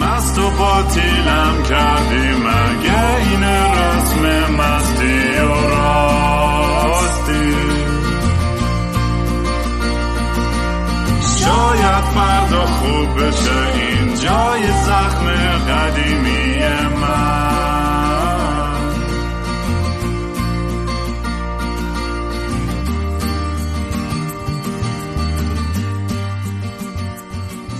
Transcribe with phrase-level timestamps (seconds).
[0.00, 7.54] مست و باطیلم کردی مگه این رسم مستی و راستی؟
[11.40, 15.26] شاید فردا خوب بشه این جای زخم
[15.68, 16.48] قدیمی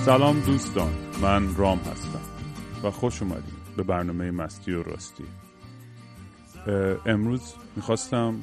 [0.08, 0.92] سلام دوستان
[1.22, 2.07] من رام هستم.
[2.82, 5.24] و خوش اومدیم به برنامه مستی و راستی.
[7.06, 8.34] امروز می‌خواستم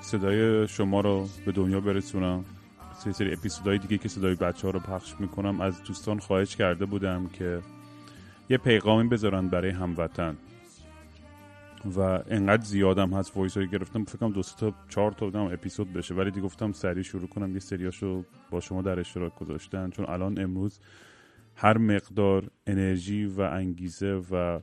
[0.00, 2.44] صدای شما رو به دنیا برسونم.
[2.98, 6.86] سری سری اپیزودهای دیگه که صدای بچه ها رو پخش می‌کنم از دوستان خواهش کرده
[6.86, 7.62] بودم که
[8.50, 10.36] یه پیغامی بذارن برای هموطن.
[11.96, 16.14] و انقدر زیادم هست وایس هایی گرفتم فکرم دو تا چهار تا بودم اپیزود بشه.
[16.14, 17.52] ولی دیگه گفتم سریع شروع کنم.
[17.52, 19.90] یه سریاشو با شما در اشتراک گذاشتن.
[19.90, 20.80] چون الان امروز
[21.56, 24.60] هر مقدار انرژی و انگیزه و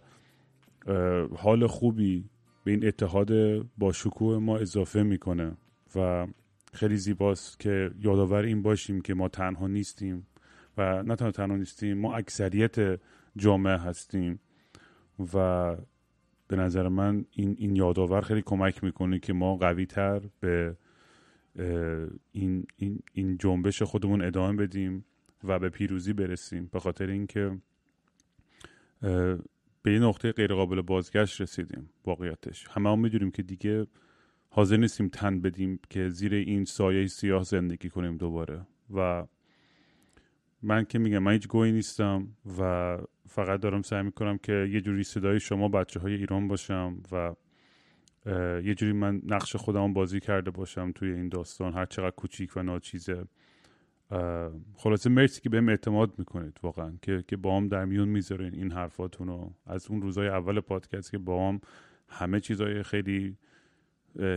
[1.37, 2.29] حال خوبی
[2.63, 3.31] به این اتحاد
[3.77, 5.57] با شکوه ما اضافه می‌کنه
[5.95, 6.27] و
[6.73, 10.27] خیلی زیباست که یادآور این باشیم که ما تنها نیستیم
[10.77, 12.99] و نه تنها تنها نیستیم ما اکثریت
[13.35, 14.39] جامعه هستیم
[15.33, 15.75] و
[16.47, 20.77] به نظر من این, این یادآور خیلی کمک می‌کنه که ما قوی تر به
[22.31, 25.05] این, این, این جنبش خودمون ادامه بدیم.
[25.43, 26.69] و به پیروزی برسیم.
[26.71, 27.57] به خاطر اینکه
[29.81, 32.67] به این نقطه غیرقابل بازگشت رسیدیم واقعیتش.
[32.67, 33.87] همه هم می‌دونیم که دیگه
[34.49, 38.67] حاضر نیستیم تن بدیم که زیر این سایه سیاه زندگی کنیم دوباره.
[38.95, 39.25] و
[40.61, 42.27] من که میگم من هیچ گویی نیستم
[42.59, 47.35] و فقط دارم سعی می‌کنم که یه جوری صدای شما بچه های ایران باشم و
[48.63, 51.73] یه جوری من نقش خودم بازی کرده باشم توی این داستان.
[51.73, 53.25] هر چقدر کوچیک و ناچیزه.
[54.75, 58.71] خلاصه مرسی که بهم اعتماد می‌کنید واقعا که که با هم در میون می‌ذارین این
[58.71, 59.53] حرفاتون رو.
[59.65, 61.61] از اون روزای اول پادکست که با هم
[62.09, 63.37] همه چیزای خیلی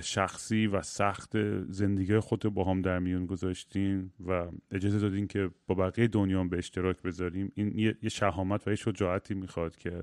[0.02, 5.74] شخصی و سخت زندگی خود با هم در میون گذاشتین و اجازه دادین که با
[5.74, 7.52] بقیه دنیا به اشتراک بذاریم.
[7.54, 10.02] این یه شهامت و یه شجاعتی می‌خواد که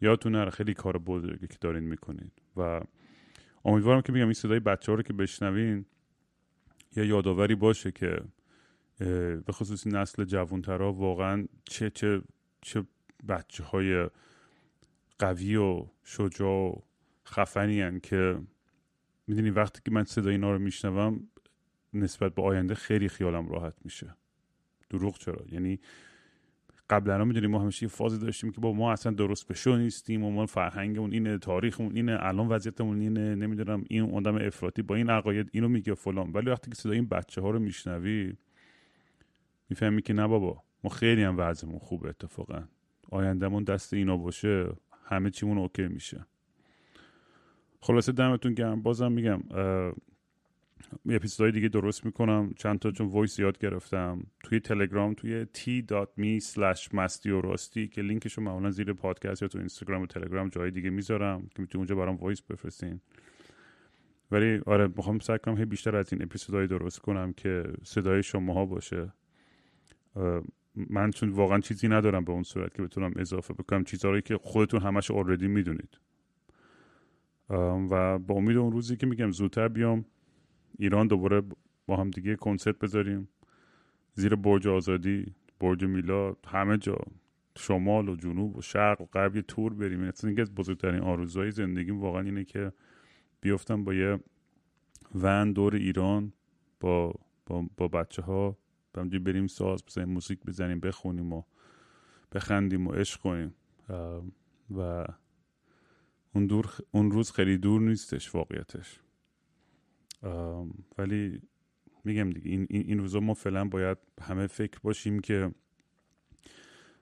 [0.00, 2.80] یادتون نره خیلی کار بزرگی که دارین می‌کنید و
[3.64, 5.84] امیدوارم که میگم این صدای بچه ها رو که بشنوین
[6.96, 8.20] یه یادآوری باشه که
[9.46, 12.22] به خصوص نسل جوانترها واقعا چه چه
[12.60, 12.84] چه
[13.28, 14.08] بچه های
[15.18, 16.74] قوی و شجاع و
[17.26, 18.40] خفنی که
[19.26, 21.28] می‌دونی وقتی که من صدای اینا رو میشنوم
[21.94, 24.14] نسبت به آینده خیلی خیالم راحت میشه.
[24.90, 25.80] دروغ چرا؟ یعنی
[26.90, 30.30] قبلا می‌دونیم ما همیشه یه فازی داشتیم که با ما اصلا درست بشو نیستیم و
[30.30, 35.50] ما فرهنگمون اینه تاریخمون اینه الان وضعیتمون اینه نمی‌دونم این آدم افراطی با این عقاید
[35.52, 36.32] اینو میگه فلان.
[36.32, 38.34] ولی وقتی که صدای این بچه ها رو میشنوی
[39.70, 42.62] می‌فهمی که نه بابا ما خیلی هم وضعمون خوبه اتفاقا.
[43.10, 44.72] آیندهمون دست اینا باشه
[45.04, 46.26] همه چیمون okay میشه.
[47.80, 48.82] خلاصه دمتون گرم.
[48.82, 49.42] بازم میگم
[51.04, 52.54] یه اپیزودهای دیگه درست می‌کنم.
[52.56, 54.22] چند تا چون voice یاد گرفتم.
[54.44, 59.48] توی تلگرام توی t.me slash مستی و راستی که لینکش رو معمولا زیر پادکست یا
[59.48, 63.00] تو اینستاگرام و تلگرام جای دیگه می‌ذارم که می‌تونی اونجا برام voice بفرستین.
[64.30, 68.66] ولی آره می‌خوام سعی کنم هی بیشتر از این اپیزودهای درست کنم که صدای شماها
[68.66, 69.12] باشه.
[70.74, 74.82] من چون واقعا چیزی ندارم به اون صورت که بتونم اضافه بکنم چیزهایی که خودتون
[74.82, 76.00] همش اوردی می‌دونید.
[77.90, 80.04] و با امید اون روزی که میگم زودتر بیام
[80.78, 81.42] ایران دوباره
[81.86, 83.28] با هم دیگه کنسرت بذاریم.
[84.14, 86.98] زیر برج آزادی برج میلاد همه جا.
[87.56, 90.00] شمال و جنوب و شرق و غرب یه تور بریم.
[90.00, 92.72] اصلا اینکه از بزرگترین آرزوهای زندگیم واقعا اینه که
[93.40, 94.18] بیفتم با یه
[95.14, 96.32] ون دور ایران
[96.80, 97.14] با
[97.46, 98.58] با, با بچه ها
[98.94, 101.42] بریم ساز بزنیم موسیقی بزنیم بخونیم و
[102.32, 103.54] بخندیم و عشق کنیم.
[104.76, 105.06] و
[106.34, 109.00] اون, دور اون روز خیلی دور نیستش واقعیتش.
[110.98, 111.42] ولی
[112.04, 115.50] میگم دیگه این, این روزا ما فعلا باید همه فکر باشیم که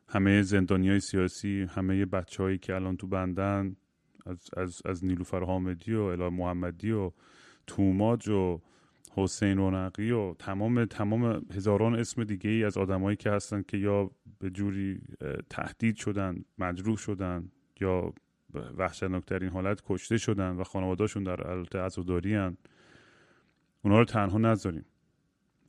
[0.09, 3.77] همه زندانی های سیاسی همه بچه هایی که الان تو بندن
[4.27, 7.13] از, از, از نیلوفر حامدی و اله محمدی و
[7.67, 8.61] توماج و
[9.13, 14.11] حسین رونقی و تمام تمام هزاران اسم دیگه ای از آدمایی که هستن که یا
[14.39, 15.01] به جوری
[15.51, 17.51] تهدید شدن مجروح شدن
[17.81, 18.13] یا
[18.77, 22.57] وحشتناکترین حالت کشته شدن و خانوادهشون در حالت عزاداری هن.
[23.83, 24.85] اونا رو تنها نذاریم.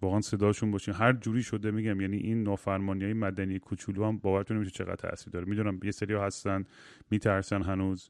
[0.01, 4.57] واقعا صداشون باشیم هر جوری شده میگم یعنی این نافرمانی های مدنی کوچولو هم باورتون
[4.57, 5.45] نمیشه چقدر تاثیر داره.
[5.45, 6.63] می‌دونم یه سری هستن
[7.11, 8.09] میترسن هنوز.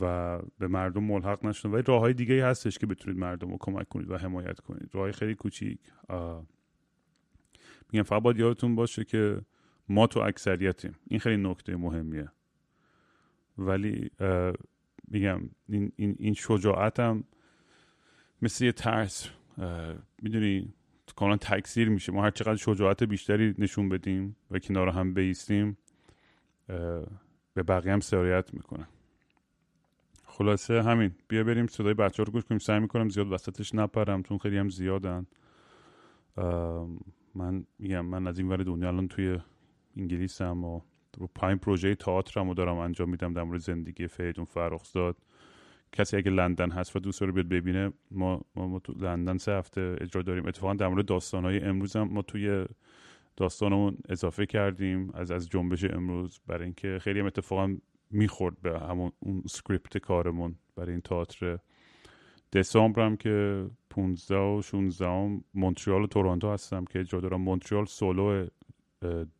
[0.00, 1.70] و به مردم ملحق نشدن.
[1.70, 4.90] ولی راه های دیگه هستش که بتونید مردم رو کمک کنید و حمایت کنید.
[4.92, 5.78] راه خیلی کوچیک.
[7.92, 9.40] میگم فقط باید یادتون باشه که
[9.88, 10.94] ما تو اکثریتیم.
[11.08, 12.30] این خیلی نکته مهمیه.
[13.58, 14.10] ولی
[15.08, 17.24] میگم این, این, این شجاعتم
[18.42, 19.28] مثل یه ترس.
[20.22, 20.74] می‌دونی
[21.16, 22.12] کاملا تکثیر میشه.
[22.12, 25.78] ما هر چقدر شجاعت بیشتری نشون بدیم و کنار هم بیستیم
[27.54, 28.88] به بقیه هم سرایت می‌کنه
[30.36, 31.14] خلاصه همین.
[31.28, 32.58] بیا بریم صدای بچه ها رو گوش کنیم.
[32.58, 35.26] سعی می‌کنم زیاد وسطش نپرم چون خیلی هم زیادن.
[37.34, 39.38] من میگم من از این ور دنیا الان توی
[39.96, 40.80] انگلیسم و
[41.18, 45.16] رو پایین پروژه تئاترم رو دارم انجام میدم در مورد زندگی فریدون فرخزاد.
[45.92, 49.96] کسی اگه لندن هست و دوست رو بیاد ببینه ما, ما, تو لندن سه هفته
[50.00, 50.46] اجرا داریم.
[50.46, 52.64] اتفاقا در مورد داستانهای امروز هم ما توی
[53.36, 56.40] داستانمون اضافه کردیم از از جنبش امروز.
[56.46, 57.76] برای اینکه خیلی هم اتفاقا
[58.14, 61.58] می‌خورد به همون اون script کارمون برای این تئاتر
[62.52, 67.40] دسامبر هم که 15 و 16 هم مونترال و تورنتو هستم که اجرا دارم.
[67.40, 68.46] مونترال سولو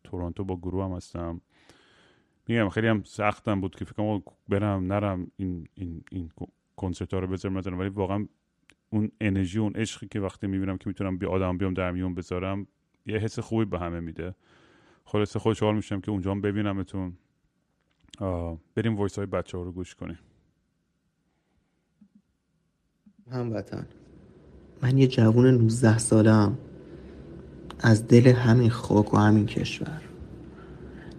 [0.03, 1.41] تورنتو با گروه هم هستم.
[2.47, 6.31] میگم خیلی هم سختم بود که فکر برم نرم این این این
[6.75, 7.79] کنسرت ها رو بذارم نذارم.
[7.79, 8.27] ولی واقعا
[8.89, 12.67] اون انرژی اون عشقی که وقتی می‌بینم که می‌تونم بی آدم بیام در میون بذارم
[13.05, 14.35] یه حس خوبی به همه میده.
[15.05, 17.17] خلاصه خوشحال میشم که اونجا هم ببینمتون.
[18.75, 20.19] بریم وایس های بچه ها رو گوش کنیم.
[23.31, 23.87] هموطن
[24.81, 26.57] من یه جوون 19 سالم
[27.79, 30.01] از دل همین خاک و همین کشور.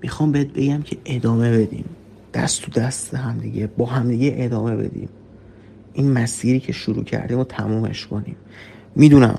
[0.03, 1.85] می‌خوام بهت بگم که ادامه بدیم.
[2.35, 5.09] دست تو دست همدیگه با همدیگه ادامه بدیم.
[5.93, 8.37] این مسیری که شروع کردیم و تمومش کنیم.
[8.95, 9.39] می‌دونم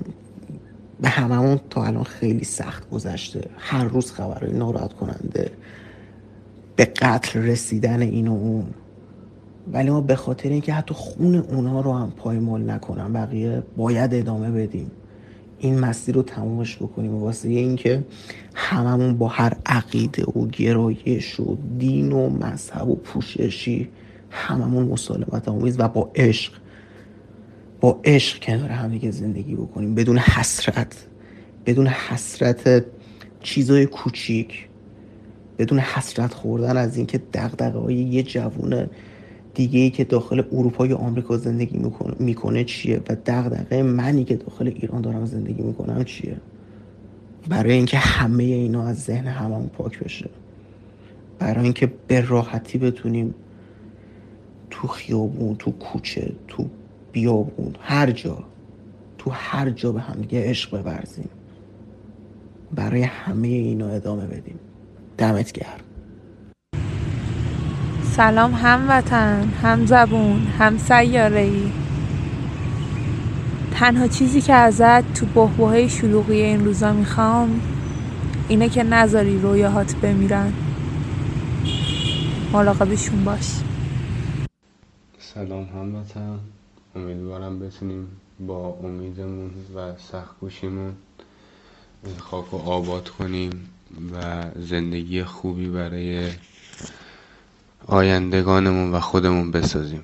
[1.01, 3.49] به هممون تا الان خیلی سخت گذشته.
[3.57, 5.51] هر روز خبرهای ناراحت کننده.
[6.77, 8.65] به قتل رسیدن این و اون.
[9.73, 14.51] ولی ما به خاطر اینکه حتی خون اونها رو هم پایمال نکنم بقیه باید ادامه
[14.51, 14.91] بدیم.
[15.59, 17.15] این مسیر رو تمومش بکنیم.
[17.15, 18.03] واسه اینکه
[18.55, 23.89] هممون با هر عقیده و گرایش و دین و مذهب و پوششی
[24.29, 26.53] هممون مسالمت آمیز و با عشق
[27.81, 29.95] با عشق کنار همدیگه زندگی بکنیم.
[29.95, 31.07] بدون حسرت
[31.65, 32.85] بدون حسرت
[33.39, 34.67] چیزای کوچیک.
[35.59, 38.87] بدون حسرت خوردن از اینکه دغدغه های یه جوون
[39.53, 41.79] دیگه ای که داخل اروپا یا آمریکا زندگی
[42.19, 46.37] می‌کنه, چیه؟ و دغدغه منی که داخل ایران دارم زندگی می‌کنم چیه؟
[47.49, 50.29] برای اینکه همه اینا از ذهن هممون پاک بشه.
[51.39, 53.35] برای اینکه به راحتی بتونیم
[54.69, 56.65] تو خیابون تو کوچه تو
[57.11, 58.43] بیابون هر جا
[59.17, 61.29] تو هر جا به هم دیگه عشق ببرزیم
[62.75, 64.59] برای همه اینا ادامه بدیم.
[65.17, 65.79] دمت گرم.
[68.03, 71.71] سلام هموطن هم زبون هم سیاره ای
[73.71, 77.61] تنها چیزی که ازت تو بحبوهای شلوغی این روزا می‌خوام
[78.47, 80.53] اینه که نذاری رویاهات بمیرن.
[82.53, 83.51] مراقبشون باش.
[85.19, 86.39] سلام هموطن.
[86.95, 88.07] امیدوارم بتونیم
[88.39, 90.93] با امیدمون و سختگوشیمون
[92.17, 93.69] خاک رو آباد کنیم.
[94.13, 96.31] و زندگی خوبی برای
[97.87, 100.03] آیندگانمون و خودمون بسازیم.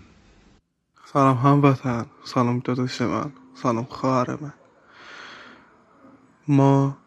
[1.14, 4.54] سلام هموطن سلام داداش من سلام خواهر من.
[6.48, 6.98] ما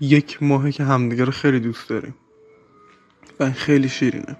[0.00, 2.14] یک ماهه که همدیگه رو خیلی دوست داریم
[3.40, 4.36] و خیلی شیرینه.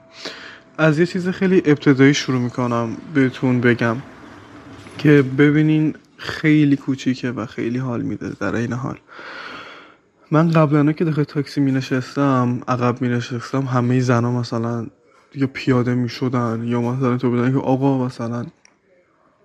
[0.79, 3.97] از یه چیز خیلی ابتدایی شروع می‌کنم بهتون بگم
[4.99, 8.99] که ببینین خیلی کوچیکه و خیلی حال میده در این حال.
[10.31, 14.87] من قبلا که داخل تاکسی می نشستم عقب می نشستم همه زنا مثلا
[15.35, 18.47] یا پیاده می شدن یا مثلا تو بودن که آقا مثلا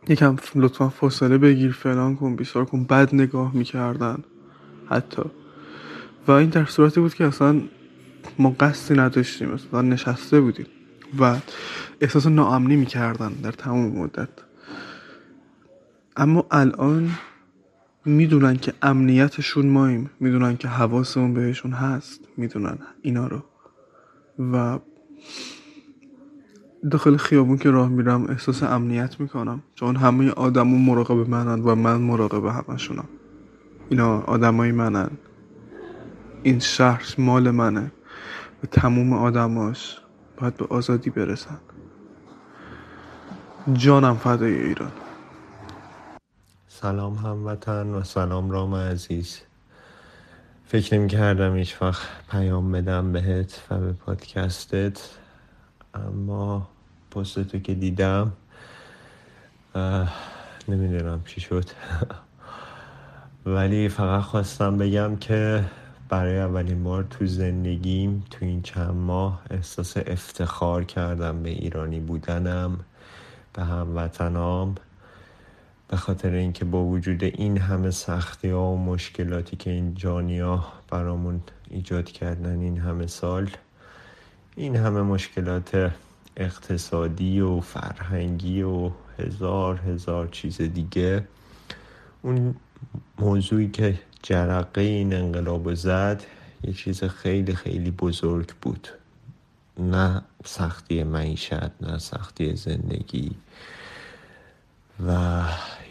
[0.08, 4.18] یکم لطفا فاصله بگیر فلان کن بیسار کن بد نگاه می‌کردن
[4.90, 5.22] حتی.
[6.28, 7.62] و این در صورتی بود که اصلا
[8.40, 10.66] ما قصدی نداشتیم مثلا نشسته بودیم
[11.20, 11.36] و
[12.02, 14.30] احساس ناامنی می‌کردن در تمام مدت.
[16.18, 17.12] اما الان
[18.06, 22.20] می‌دونن که امنیتشون ماییم می‌دونن که حواسمون بهشون هست.
[22.38, 23.44] می‌دونن اینا رو.
[24.54, 24.80] و
[26.92, 29.64] داخل خیابون که راه میرم احساس امنیت می‌کنم.
[29.76, 33.08] چون همه آدمون مراقب منن و من مراقب همشونم.
[33.90, 35.10] اینا آدمای منن.
[36.44, 37.92] این شهر مال منه.
[38.64, 39.98] و تموم آدماش
[40.38, 41.58] باید به آزادی برسن.
[43.74, 44.92] جانم فدای ایران.
[46.82, 49.40] سلام هموطن و سلام رام عزیز.
[50.66, 55.10] فکر نمی کردم هیچ وقت پیام بدم بهت و به پادکستت
[55.94, 56.68] اما
[57.12, 58.32] پستتو که دیدم
[60.68, 61.66] نمی‌دونم چی شد.
[63.46, 65.64] ولی فقط خواستم بگم که
[66.10, 72.80] برای اولین بار تو زندگیم تو این چند ماه احساس افتخار کردم به ایرانی بودنم
[73.54, 74.76] به هموطنام.
[75.92, 81.42] به خاطر اینکه با وجود این همه سختی ها و مشکلاتی که این جانیا برامون
[81.70, 83.50] ایجاد کردن این همه سال
[84.56, 85.92] این همه مشکلات
[86.38, 91.28] اقتصادی و فرهنگی و هزار هزار چیز دیگه
[92.22, 92.56] اون
[93.20, 96.24] موضوعی که جرقه این انقلاب زد
[96.64, 98.88] یه چیز خیلی خیلی بزرگ بود.
[99.80, 103.32] نه سختی معیشت نه سختی زندگی.
[105.08, 105.42] و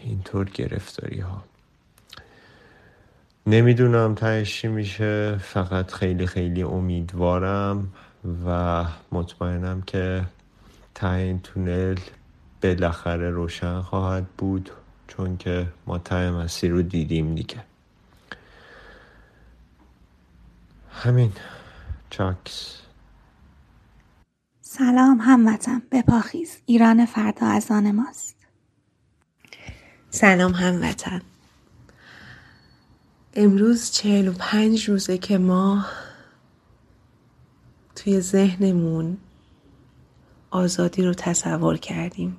[0.03, 1.43] اینطور گرفتاری ها
[3.47, 7.93] نمی‌دونم تهش میشه فقط خیلی خیلی امیدوارم
[8.45, 10.25] و مطمئنم که
[10.95, 11.99] ته این تونل
[12.63, 14.71] بالاخره روشن خواهد بود
[15.07, 17.63] چون که ما ته مسیر رو دیدیم دیگه.
[20.91, 21.31] همین.
[22.09, 22.81] چاکس.
[24.61, 25.81] سلام هموطن.
[25.91, 28.40] بپاخیز ایران فردا از آن ماست.
[30.13, 31.21] سلام هموطن.
[33.33, 35.85] امروز چهل و پنج روزه که ما
[37.95, 39.17] توی ذهنمون
[40.49, 42.37] آزادی رو تصور کردیم.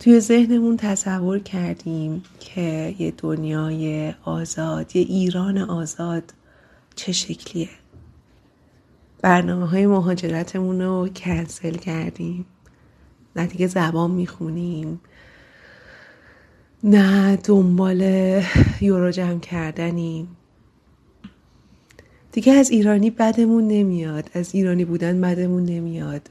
[0.00, 6.34] توی ذهنمون تصور کردیم که یه دنیای آزاد یه ایران آزاد
[6.94, 7.70] چه شکلیه.
[9.22, 12.46] برنامه های مهاجرتمون رو کنسل کردیم.
[13.36, 15.00] نه دیگه زبان می‌خونیم.
[16.86, 18.00] نه دنبال
[18.80, 20.28] یورو جمع کردنیم.
[22.32, 24.30] دیگه از ایرانی بدمون نمیاد.
[24.34, 26.30] از ایرانی بودن بدمون نمیاد.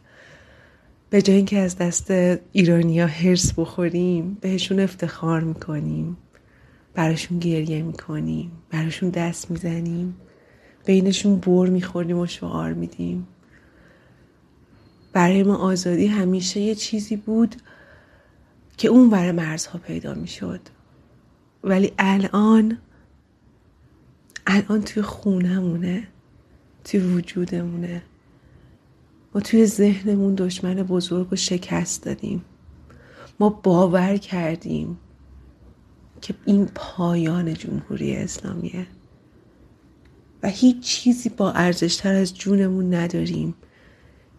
[1.09, 2.11] به جای اینکه از دست
[2.51, 6.17] ایرانیا هرس بخوریم بهشون افتخار می‌کنیم.
[6.93, 8.51] براشون گریه می‌کنیم.
[8.71, 10.15] براشون دست می‌زنیم.
[10.85, 13.27] بینشون بر می‌خوریم و شعار میدیم.
[15.13, 17.55] برای ما آزادی همیشه یه چیزی بود.
[18.83, 20.59] که اون برای مرزها پیدا می‌شد.
[21.63, 22.77] ولی الان
[24.47, 26.07] الان توی خونمونه
[26.83, 28.03] توی وجودمونه.
[29.35, 32.45] ما توی ذهنمون دشمن بزرگ و شکست دادیم.
[33.39, 34.97] ما باور کردیم
[36.21, 38.87] که این پایان جمهوری اسلامیه.
[40.43, 43.55] و هیچ چیزی با ارزشتر از جونمون نداریم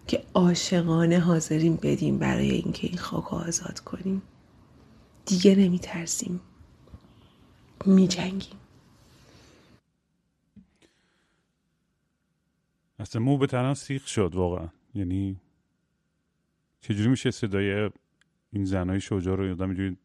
[0.07, 4.23] که عاشقانه حاضرین بدیم برای اینکه این خاک آزاد کنیم.
[5.27, 6.41] دیگه نمی ترسیم
[7.87, 8.59] می جنگیم
[12.99, 14.69] اصلا مو به تنها سیخ شد واقعا.
[14.95, 15.41] یعنی
[16.81, 17.91] چجوری میشه صدای
[18.53, 19.97] این زنهای شجاع رو یادم اینجوری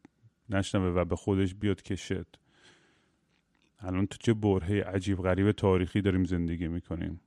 [0.50, 2.26] نشنوه و به خودش بیاد که شد
[3.78, 7.20] الان تو چه برهه عجیب غریب تاریخی داریم زندگی می‌کنیم.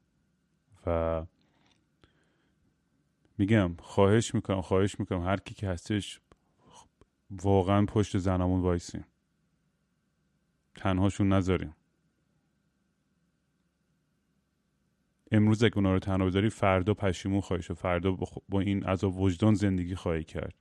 [0.86, 1.26] و
[3.38, 6.20] میگم خواهش می‌کنم خواهش می‌کنم هر کی که هستش
[7.42, 9.06] واقعا پشت زنامون وایسیم.
[10.76, 11.76] تنهاشون نذاریم.
[15.32, 18.18] امروز اگه اونا رو تنها بذاری فردا پشیمون خواهی شد فردا
[18.50, 20.54] با این عذاب وجدان زندگی خواهی کرد.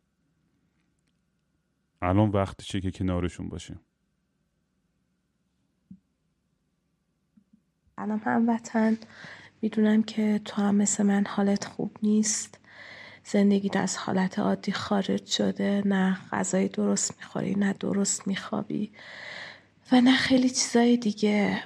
[2.03, 3.81] الان وقتشه که کنارشون باشیم؟
[7.97, 8.99] سلام هموطن
[9.63, 12.62] می‌دونم که تو هم مثل من حالت خوب نیست.
[13.25, 15.83] زندگیت از حالت عادی خارج شده.
[15.85, 18.91] نه غذای درست می‌خوری نه درست میخوابی
[19.93, 21.63] و نه خیلی چیزای دیگه.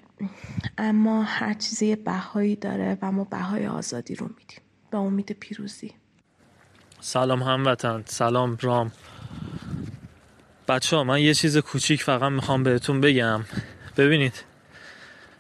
[0.79, 4.61] اما هر چیزی بهایی داره و ما بهای آزادی رو میدیم
[4.91, 5.93] به امید پیروزی.
[7.01, 8.03] سلام هموطن.
[8.07, 8.93] سلام رام.
[10.69, 13.45] بچه ها من یه چیز کوچیک فقط می‌خوام بهتون بگم.
[13.97, 14.45] ببینید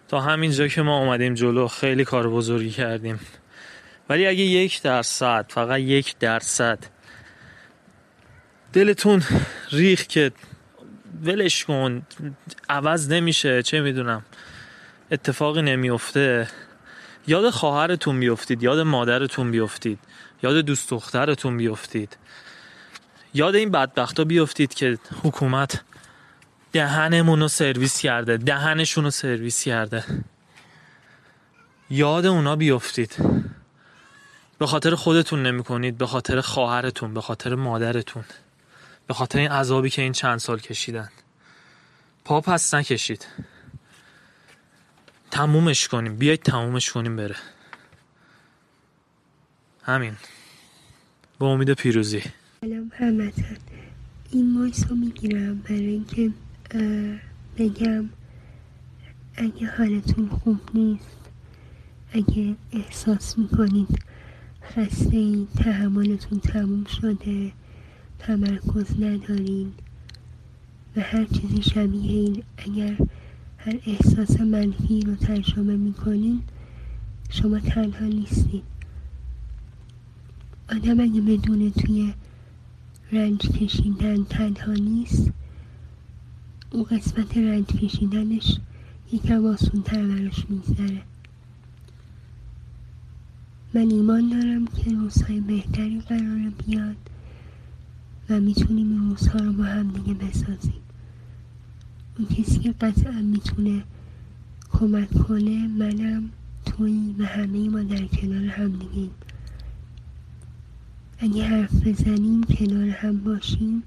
[0.09, 3.21] تا همینجا که ما اومدیم جلو خیلی کار بزرگی کردیم.
[4.09, 6.79] ولی اگه یک درصد فقط یک درصد.
[8.73, 9.23] دلتون
[9.73, 10.33] ریخ که
[11.23, 12.03] ولش کن
[12.69, 14.25] عوض نمیشه چه می‌دونم.
[15.11, 16.49] اتفاقی نمیفته
[17.27, 19.99] یاد خواهرتون بیفتید یاد مادرتون بیفتید
[20.43, 22.17] یاد دوست دخترتون بیفتید.
[23.35, 25.81] یاد این بدبختا بیفتید که حکومت
[26.73, 30.05] دهنمون رو سرویس کرده دهنشون رو سرویس کرده.
[31.91, 33.17] یاد اونا بیفتید.
[34.59, 38.25] به خاطر خودتون نمی کنید به خاطر خواهرتون به خاطر مادرتون
[39.07, 41.09] به خاطر این عذابی که این چند سال کشیدن.
[42.25, 43.27] پا پس نکشید.
[45.31, 46.17] تمومش کنیم.
[46.17, 47.37] بیاید تمومش کنیم بره.
[49.83, 50.17] همین.
[51.39, 52.23] با امید پیروزی.
[52.61, 53.57] سلام همتن
[54.31, 56.31] این مایس رو می‌گیرم برای اینکه
[57.59, 58.11] بگم
[59.37, 61.17] اگه حالتون خوب نیست
[62.13, 64.03] اگه احساس می‌کنید
[64.75, 67.53] خسته این تحملتون تموم شده.
[68.19, 69.73] تمرکز ندارین.
[70.97, 72.97] و هر چیزی شبیه این اگر
[73.59, 76.43] هر احساس منفی رو تجربه می‌کنین
[77.31, 78.63] شما تنها نیستید
[80.71, 82.15] آدم اگه بدون توی
[83.13, 85.31] رنج کشیدن تنها نیست
[86.71, 88.59] اون قسمت رنج کشیدنش
[89.13, 91.03] یکم آسون تر براش میگذره.
[93.76, 96.97] من ایمان دارم که روزهای بهتری قرار بیاد
[98.30, 100.83] و می‌تونیم این روزها رو با هم دیگه بسازیم.
[102.18, 103.85] اون کسی که قطعا می‌تونه
[104.71, 106.30] کمک کنه منم
[106.66, 109.11] توی و همه ما در کنار هم دیگه
[111.18, 113.83] اگه حرف بزنیم کنار هم باشیم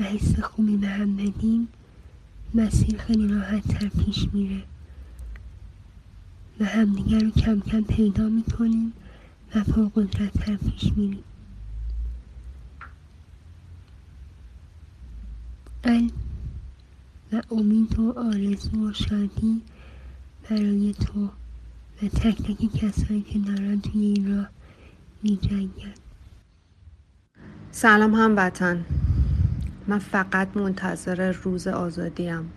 [0.00, 1.68] و حس خوبی به هم بدیم
[2.54, 4.62] مسیر خیلی راحت تر پیش میره.
[6.60, 8.92] و همدیگر رو کم کم پیدا می‌کنیم.
[9.54, 11.24] و پرقدرت تر پیش میریم
[15.82, 16.10] قلب
[17.32, 19.62] و امید و آرزو و شادی
[20.50, 21.24] برای تو
[22.02, 24.48] و تک تک کسایی که دارن توی این راه
[25.22, 25.38] می
[27.70, 28.84] سلام هموطن
[29.86, 32.52] من فقط منتظر روز آزادیم.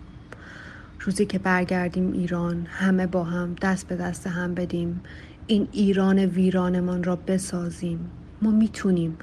[1.00, 5.00] روزی که برگردیم ایران همه با هم دست به دست هم بدیم.
[5.46, 8.10] این ایران ویرانمان را بسازیم.
[8.42, 9.16] ما می‌تونیم.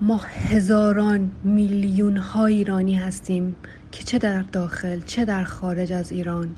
[0.00, 3.56] ما هزاران میلیون ها ایرانی هستیم
[3.92, 6.56] که چه در داخل چه در خارج از ایران.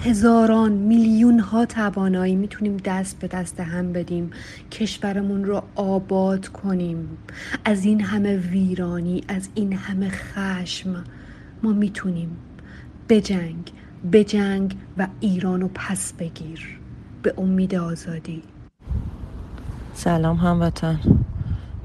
[0.00, 4.30] هزاران میلیون ها توانایی می‌تونیم دست به دست هم بدیم
[4.70, 7.08] کشورمون رو آباد کنیم.
[7.64, 11.04] از این همه ویرانی از این همه خشم
[11.62, 12.36] ما می‌تونیم.
[13.08, 13.72] بجنگ
[14.12, 16.81] بجنگ و ایرانو پس بگیر.
[17.22, 18.42] به امید آزادی.
[19.94, 21.00] سلام هموطن.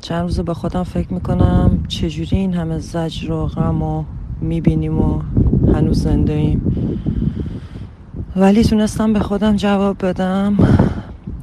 [0.02, 4.04] چند روز به خودم فکر می‌کنم چجوری این همه زجر و غم و
[4.41, 5.21] می‌بینیم و
[5.73, 6.62] هنوز زنده ایم
[8.36, 10.58] ولی تونستم به خودم جواب بدم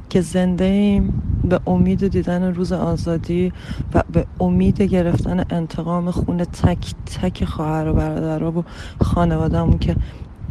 [0.09, 3.53] که زنده ایم به امید دیدن روز آزادی
[3.93, 8.63] و به امید گرفتن انتقام خون تک تک خواهر و برادر و
[9.01, 9.95] خانوادهمون که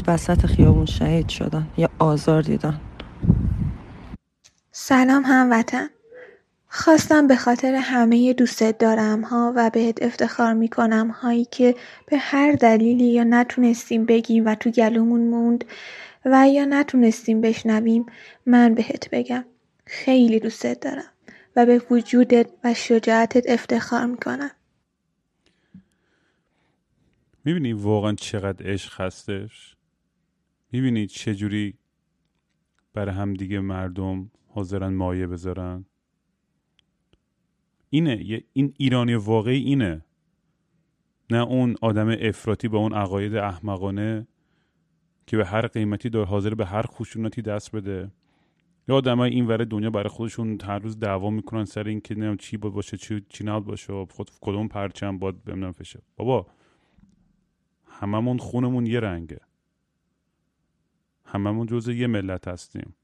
[0.06, 2.74] وسط خیابون شهید شدن یا آزار دیدن.
[4.76, 5.88] سلام هموطن.
[6.68, 11.74] خواستم به خاطر همه دوستت دارم ها و بهت افتخار می‌کنم هایی که
[12.06, 15.64] به هر دلیلی یا نتونستیم بگیم و تو گلومون موند
[16.24, 18.06] و یا نتونستیم بشنویم
[18.46, 19.44] من بهت بگم
[19.86, 21.10] خیلی دوستت دارم
[21.56, 24.50] و به وجودت و شجاعتت افتخار می‌کنم.
[27.44, 29.76] می‌بینی واقعا چقدر عشق هستش؟
[30.72, 31.78] می‌بینی چجوری
[32.94, 35.84] برای همدیگه مردم حاضرن مایه بذارن.
[37.90, 40.04] اینه این ایرانی واقعی اینه.
[41.30, 44.26] نه اون آدم افراطی با اون عقاید احمقانه
[45.26, 48.10] که به هر قیمتی دار حاضر به هر خشونتی دست بده.
[48.88, 52.56] یا آدمای این ور دنیا برای خودشون هر روز دعوا می‌کنن سر اینکه نمی‌دونم چی
[52.56, 54.06] بود باشه چی چی نبود باشه.
[54.06, 56.46] خود کدوم پرچم باد بمنم فشه بابا
[57.86, 59.40] هممون خونمون یه رنگه.
[61.24, 62.94] هممون جزء یه ملت هستیم.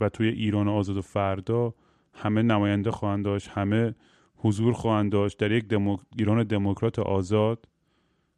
[0.00, 1.74] و توی ایران آزاد و فردا
[2.12, 3.94] همه نماینده خواهند داشت همه
[4.36, 5.38] حضور خواهند داشت.
[5.38, 5.96] در یک دمو...
[6.18, 7.68] ایران دموکرات آزاد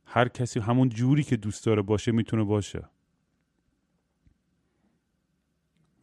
[0.05, 2.89] هر کسی همون جوری که دوست داره باشه می‌تونه باشه.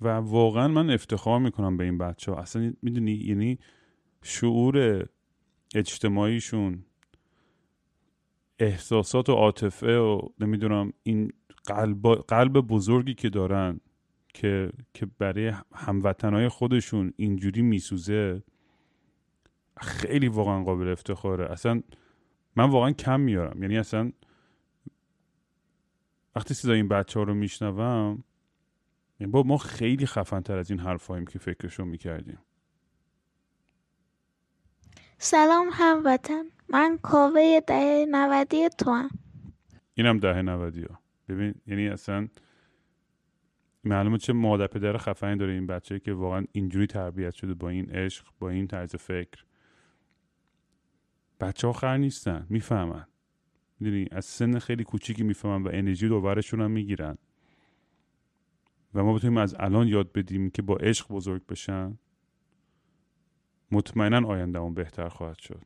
[0.01, 3.59] و واقعا من افتخار می‌کنم به این بچه ها اصلا می‌دونی یعنی
[4.23, 5.05] شعور
[5.75, 6.85] اجتماعیشون
[8.59, 11.31] احساسات و عاطفه و نمی‌دونم این
[11.65, 13.79] قلب, قلب بزرگی که دارن
[14.33, 18.43] که که برای هموطنهای خودشون اینجوری میسوزه
[19.77, 21.51] خیلی واقعا قابل افتخاره.
[21.51, 21.81] اصلا
[22.55, 23.63] من واقعا کم میارم.
[23.63, 24.11] یعنی اصلا
[26.35, 28.23] وقتی صدای این بچه ها رو میشنوم
[29.19, 32.37] یعنی با ما خیلی خفن تر از این حرفاییم که فکرشو می‌کردیم.
[35.17, 36.43] سلام هموطن.
[36.69, 39.09] من کاوه دهه نودی تو هم
[39.93, 42.27] اینم دهه نودی ها ببین یعنی اصلا
[43.83, 47.89] معلومه چه مادر پدر خفنی داره این بچه که واقعا اینجوری تربیت شده با این
[47.89, 49.43] عشق با این طرز فکر.
[51.39, 53.07] بچه ها خر نیستن می‌فهمن.
[53.79, 57.17] می‌دونی؟ از سن خیلی کوچیکی می‌فهمن و انرژی دوبرشون هم می‌گیرن.
[58.93, 61.97] و ما بتونیم از الان یاد بدیم که با عشق بزرگ بشن
[63.71, 65.61] مطمئنا آینده اون بهتر خواهد شد.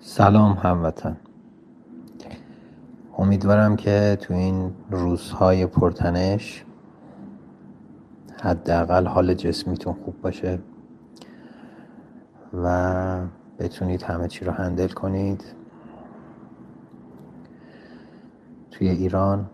[0.00, 1.20] سلام هموطن.
[3.18, 6.64] امیدوارم که تو این روزهای پرتنش
[8.42, 10.58] حداقل حال جسمیتون خوب باشه
[12.62, 13.26] و
[13.58, 15.44] بتونید همه چی رو هندل کنید.
[18.70, 19.50] توی ایران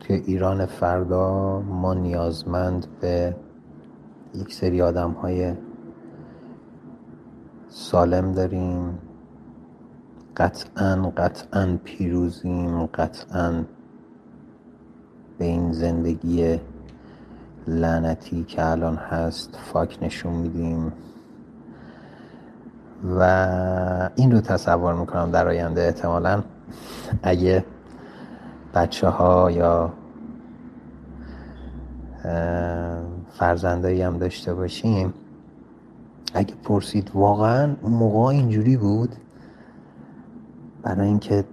[0.00, 3.36] توی ایران فردا ما نیازمند به
[4.34, 5.54] یک سری آدم های
[7.68, 8.98] سالم داریم.
[10.38, 13.64] قطعا قطعا پیروزیم قطعا
[15.38, 16.60] به این زندگی
[17.66, 20.92] لعنتی که الان هست فاک نشون میدیم.
[23.18, 26.42] و این رو تصور می‌کنم در آینده احتمالا
[27.22, 27.64] اگه
[28.74, 29.92] بچه ها یا
[33.32, 35.14] فرزندایی هم داشته باشیم
[36.34, 39.14] اگه پرسید واقعا اون موقع اینجوری بود؟
[40.82, 41.44] برای اینکه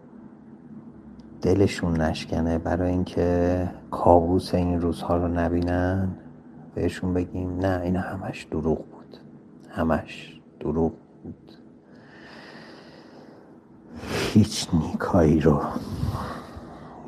[1.41, 6.15] دلشون نشکنه برای اینکه کابوس این روزها رو نبینن
[6.75, 9.17] بهشون بگیم نه این همش دروغ بود.
[9.69, 11.51] همش دروغ بود.
[14.33, 15.61] هیچ نیکایی رو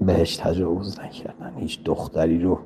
[0.01, 1.53] بهش تجاوز نکردن.
[1.55, 2.59] هیچ دختری رو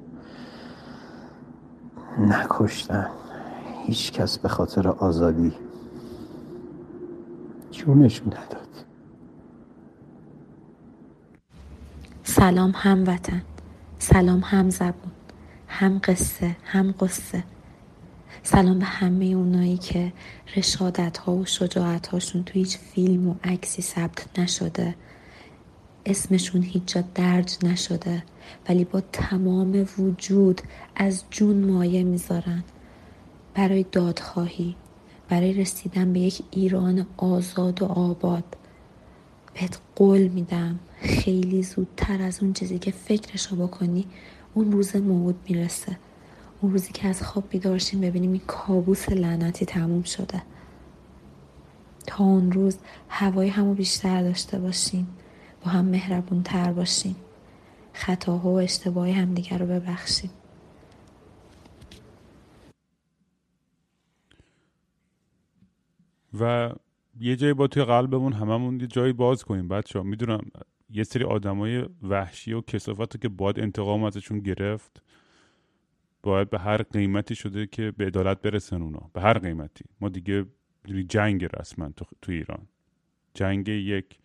[2.20, 3.08] نکشتن.
[3.86, 5.54] هیچ کس به خاطر آزادی
[7.72, 8.71] جونشون نداد.
[12.32, 13.42] سلام هموطن
[14.00, 15.12] سلام هم زبون
[15.68, 17.44] هم قصه هم قصه
[18.44, 20.14] سلام به همه اونایی که
[20.58, 24.96] رشادت ها و شجاعت هاشون تو هیچ فیلم و عکسی ثبت نشده.
[26.06, 28.24] اسمشون هیچ جا درج نشده
[28.70, 30.62] ولی با تمام وجود
[30.96, 32.64] از جون مایه می‌ذارن.
[33.54, 34.76] برای دادخواهی
[35.30, 38.58] برای رسیدن به یک ایران آزاد و آباد.
[39.54, 40.80] بهت قول میدم.
[41.02, 44.08] خیلی زودتر از اون چیزی که فکرشو بکنی
[44.54, 45.98] اون روز موعود می‌رسه.
[46.62, 50.44] اون روزی که از خواب بیدارشیم ببینیم این کابوس لعنتی تموم شده.
[52.08, 52.78] تا اون روز
[53.10, 55.08] هوای همو بیشتر داشته باشیم
[55.66, 57.16] با هم مهربون تر باشیم.
[57.94, 60.30] خطاها و اشتباهی همدیگر رو ببخشیم.
[66.40, 66.72] و
[67.20, 70.42] یه جایی با توی قلبمون هممون یه جایی باز کنیم بچه ها می‌دونم
[70.94, 75.02] یه سری آدمای وحشی و کسافت که باید انتقام ازشون گرفت
[76.24, 79.10] باید به هر قیمتی شده که به عدالت برسن اونا.
[79.14, 79.86] به هر قیمتی.
[80.02, 80.46] ما دیگه
[81.08, 82.68] جنگ رسما تو, تو ایران.
[83.34, 84.20] جنگ یک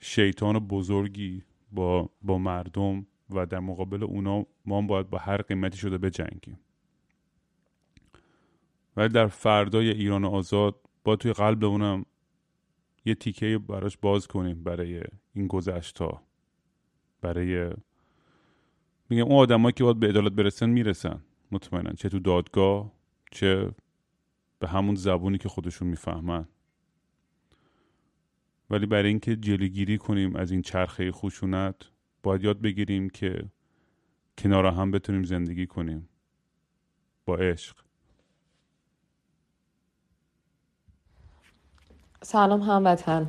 [0.00, 5.98] شیطان بزرگی با, با مردم و در مقابل اونا ما باید با هر قیمتی شده
[5.98, 6.58] بجنگیم.
[8.96, 12.04] ولی در فردای ایران آزاد با توی قلبمونم
[13.06, 15.02] یه تیکه براش باز کنیم برای
[15.34, 15.98] این گذشت
[17.20, 17.70] برای
[19.10, 21.20] میگم اون آدمایی که باید به عدالت برسن می‌رسن.
[21.50, 21.92] مطمئنا.
[21.92, 22.92] چه تو دادگاه
[23.30, 23.70] چه
[24.58, 26.48] به همون زبونی که خودشون می‌فهمن.
[28.70, 31.76] ولی برای اینکه جلوگیری کنیم از این چرخه خشونت
[32.22, 33.44] باید یاد بگیریم که
[34.38, 36.08] کنار هم بتونیم زندگی کنیم.
[37.26, 37.85] با عشق.
[42.28, 43.26] سلام هموطن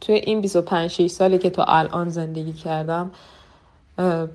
[0.00, 3.10] توی این 25 6 سالی که تا الان زندگی کردم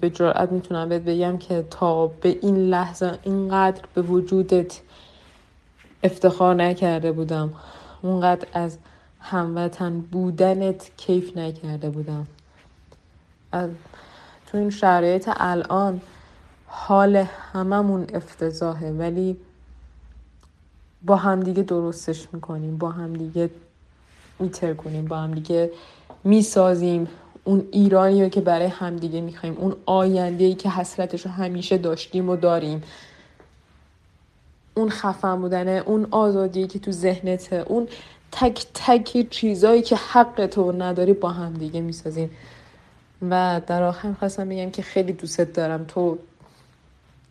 [0.01, 4.81] به جرأت می‌تونم بهت بگم که تا به این لحظه اینقدر به وجودت
[6.03, 7.53] افتخار نکرده بودم.
[8.01, 8.77] اونقدر از
[9.19, 12.27] هموطن بودنت کیف نکرده بودم.
[14.47, 16.01] تو این شرایط الان
[16.67, 17.15] حال
[17.53, 19.37] هممون افتضاحه ولی
[21.03, 23.49] با همدیگه درستش می‌کنیم با همدیگه
[24.39, 25.71] میتر کنیم با همدیگه
[26.23, 27.07] می‌سازیم.
[27.43, 32.29] اون ایرانی رو که برای همدیگه می‌خوایم اون آینده ای که حسرتش رو همیشه داشتیم
[32.29, 32.83] و داریم.
[34.73, 37.87] اون خفن بودنه اون آزادی که تو ذهنته اون
[38.31, 42.29] تک تک چیزایی که حق تو نداری با هم دیگه می‌سازیم.
[43.29, 45.85] و در آخر خواستم بگم که خیلی دوستت دارم.
[45.85, 46.17] تو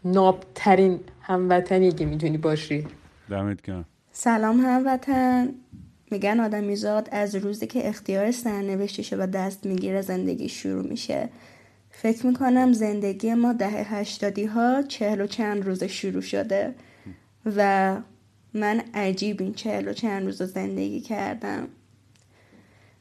[0.05, 2.87] نابترین هموطنی که می‌تونی باشی.
[3.33, 3.85] دمت گرم.
[4.13, 5.49] سلام هموطن.
[6.11, 11.29] میگن آدمیزاد از روزی که اختیار سرنوشتشه و دست می‌گیره زندگی شروع میشه.
[11.91, 16.75] فکر می‌کنم زندگی ما دهه هشتادی ها چهل و چند روز شروع شده
[17.57, 17.97] و
[18.55, 21.69] من عجیب این چهل و چند روز زندگی کردم.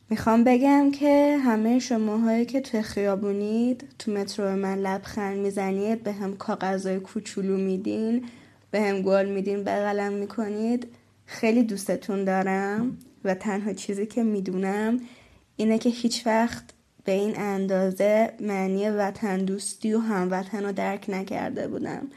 [0.10, 6.38] می‌خوام بگم که همه شماهایی که تو خیابونید تو مترو من لبخند می‌زنید به هم
[6.38, 8.26] کاغذهای کوچولو میدین
[8.72, 10.88] به هم گل میدین بغلم می‌کنید.
[11.26, 15.00] خیلی دوستتون دارم و تنها چیزی که می‌دونم
[15.56, 16.64] اینه که هیچ وقت
[17.04, 22.08] به این اندازه معنی وطن دوستی و هموطن رو درک نکرده بودم.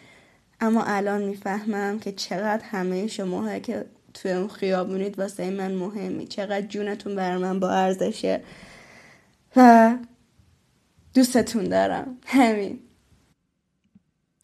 [0.60, 6.66] اما الان می‌فهمم که چقدر همه شما که توی اون خیابونید واسه من مهمی چقدر
[6.66, 8.40] جونتون بر من با ارزشه.
[9.56, 9.94] و
[11.14, 12.18] دوستتون دارم.
[12.26, 12.78] همین.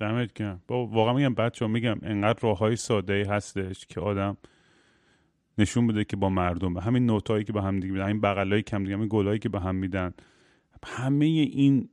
[0.01, 0.63] دمت گرم.
[0.67, 4.37] با واقعا میگم بچه میگم انقدر راه های ساده ای هستش که آدم
[5.59, 6.79] نشون بده که با مردم.
[6.79, 9.49] همین نوتایی که به هم دیگه میدن همین بغلایی که هم دیگه همین گلایی که
[9.49, 10.15] به هم میدن.
[10.85, 11.89] همه این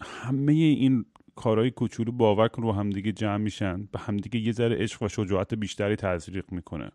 [0.00, 1.04] همه این
[1.36, 3.88] کارهای کوچولو باور کن رو همدیگه جمع میشن.
[3.92, 6.90] به همدیگه یه ذره عشق و شجاعت بیشتری تزریق می‌کنه.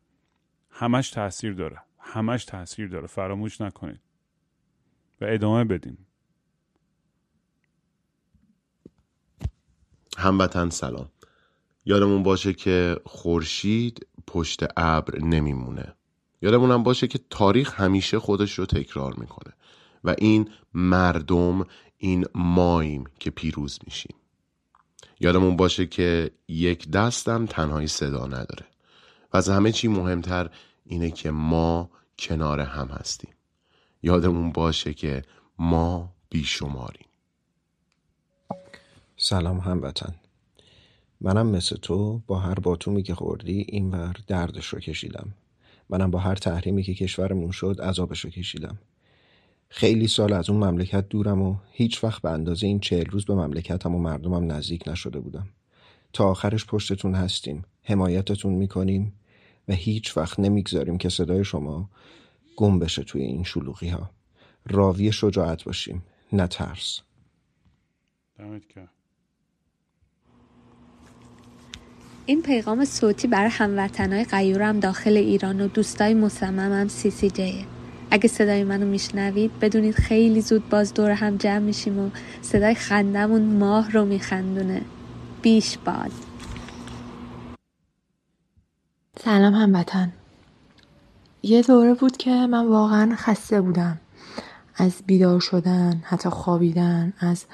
[0.69, 1.77] همش تاثیر داره.
[1.99, 3.07] همش تاثیر داره.
[3.07, 3.99] فراموش نکنید.
[5.21, 5.97] و ادامه بدیم
[10.17, 11.09] هموطن سلام.
[11.85, 15.95] یادمون باشه که خورشید پشت ابر نمیمونه.
[16.41, 19.53] یادمونم باشه که تاریخ همیشه خودش رو تکرار می‌کنه
[20.03, 21.65] و این مردم
[21.97, 24.15] این مایم که پیروز میشیم.
[25.19, 28.65] یادمون باشه که یک دستم تنهایی صدا نداره
[29.33, 30.49] و از همه چی مهمتر
[30.85, 33.33] اینه که ما کنار هم هستیم.
[34.03, 35.21] یادمون باشه که
[35.59, 37.07] ما بیشماریم.
[39.25, 40.15] سلام هموطن.
[41.21, 45.33] منم مثل تو با هر باتومی که خوردی این ور دردش رو کشیدم.
[45.89, 48.77] منم با هر تحریمی که کشورمون شد عذابش رو کشیدم.
[49.69, 53.35] خیلی سال از اون مملکت دورم و هیچ وقت به اندازه این چهل روز به
[53.35, 55.49] مملکتم و مردمم نزدیک نشده بودم.
[56.13, 59.13] تا آخرش پشتتون هستیم حمایتتون می‌کنیم
[59.67, 61.89] و هیچ وقت نمی‌گذاریم که صدای شما
[62.55, 64.09] گم بشه توی این شلوغی ها
[64.65, 67.01] راوی شجاعت باشیم نه ترس.
[72.25, 77.65] این پیغام صوتی برای هموطنهای قیورم داخل ایران و دوستای مصممم سی سی جیه
[78.11, 82.09] اگه صدای منو میشنوید بدونید خیلی زود باز دور هم جمع میشیم و
[82.41, 84.81] صدای خندمون ماه رو میخندونه.
[85.41, 86.11] بیش باد.
[89.23, 90.11] سلام هموطن.
[91.43, 93.99] یه دوره بود که من واقعا خسته بودم.
[94.75, 97.45] از بیدار شدن حتی خوابیدن از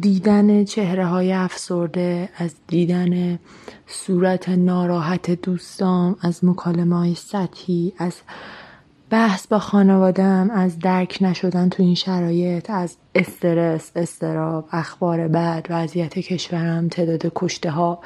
[0.00, 3.38] دیدن چهره های افسرده از دیدن
[3.86, 8.14] صورت ناراحت دوستام از مکالمه های سطحی از
[9.10, 16.18] بحث با خانوادم از درک نشدن تو این شرایط از استرس استراب اخبار بد وضعیت
[16.18, 17.98] کشورم تعداد کشته ها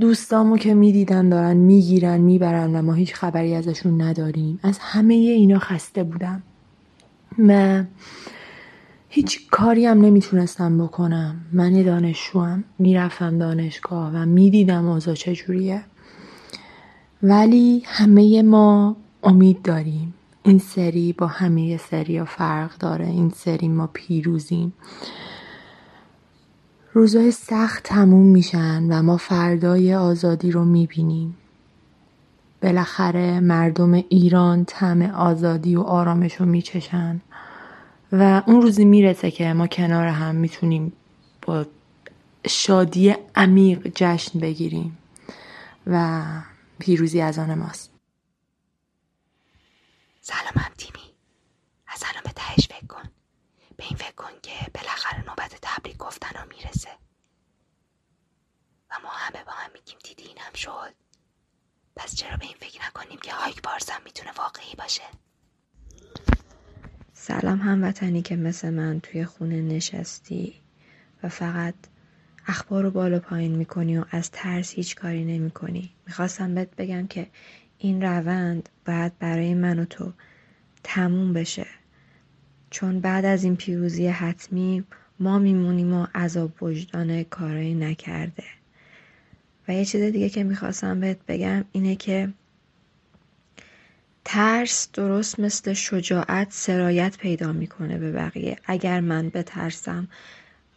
[0.00, 4.60] دوستامو که می‌دیدن دارن می‌گیرن می‌برن و ما هیچ خبری ازشون نداریم.
[4.62, 6.42] از همه اینا خسته بودم.
[7.38, 7.82] و
[9.14, 11.36] هیچ کاری هم نمی‌تونستم بکنم.
[11.52, 15.82] من دانشجوم می‌رفتم دانشگاه و می‌دیدم اوضاع چجوریه
[17.22, 20.14] ولی همه ما امید داریم.
[20.42, 23.06] این سری با همه سری فرق داره.
[23.06, 24.72] این سری ما پیروزیم.
[26.92, 31.36] روزای سخت تموم میشن و ما فردای آزادی رو می‌بینیم.
[32.62, 37.20] بالاخره مردم ایران طعم آزادی و آرامش رو میچشن.
[38.12, 40.92] و اون روزی می‌رسه که ما کنار هم می‌تونیم
[41.42, 41.66] با
[42.48, 44.98] شادی عمیق جشن بگیریم
[45.86, 46.22] و
[46.78, 47.90] پیروزی از آن ماست.
[50.20, 51.14] سلام هم تیمی.
[51.86, 53.08] از الان به تهش فکر کن.
[53.76, 56.90] به این فکر کن که بالاخره نوبت تبریک گفتن ها می‌رسه.
[58.90, 60.94] و ما همه با هم میگیم دیدی این هم شد.
[61.96, 65.02] پس چرا به این فکر نکنیم که هایک بارزم می‌تونه واقعی باشه؟
[67.26, 70.54] سلام هموطنی که مثل من توی خونه نشستی
[71.22, 71.74] و فقط
[72.46, 75.90] اخبار رو بالا پایین می‌کنی و از ترس هیچ کاری نمی‌کنی.
[76.06, 77.26] می‌خواستم بهت بگم که
[77.78, 80.12] این روند باید برای من و تو
[80.82, 81.66] تموم بشه.
[82.70, 84.84] چون بعد از این پیروزی حتمی
[85.20, 88.44] ما میمونیم و عذاب وجدان کارایی نکرده.
[89.68, 92.28] و یه چیز دیگه که می‌خواستم بهت بگم اینه که
[94.24, 98.56] ترس درست مثل شجاعت سرایت پیدا می‌کنه به بقیه.
[98.64, 100.08] اگر من بترسم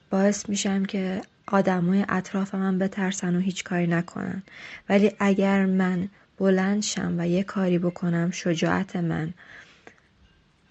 [0.09, 4.43] باعث میشم که آدمای اطراف من بترسن و هیچ کاری نکنن.
[4.89, 9.33] ولی اگر من بلند شم و یه کاری بکنم شجاعت من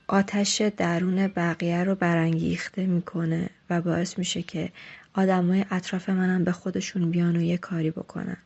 [0.08, 4.72] آتش درون بقیه رو برانگیخته می‌کنه و باعث میشه که
[5.14, 8.36] آدمای اطراف منم به خودشون بیان و یه کاری بکنن.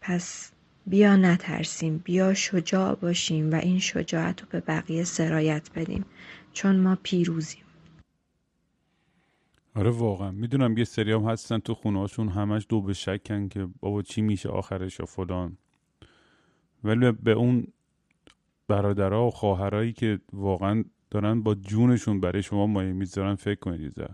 [0.00, 0.50] پس
[0.86, 6.04] بیا نترسیم بیا شجاع باشیم و این شجاعت رو به بقیه سرایت بدیم
[6.52, 7.64] چون ما پیروزیم.
[9.74, 10.30] آره واقعا.
[10.30, 14.22] می‌دونم یه سری هم هستن تو خونه هاشون همش دو به شکن که بابا چی
[14.22, 15.56] میشه آخرش و فلان.
[16.84, 17.66] ولی به اون
[18.68, 24.08] برادرها و خواهرایی که واقعا دارن با جونشون برای شما مایه می‌ذارن فکر کنید یه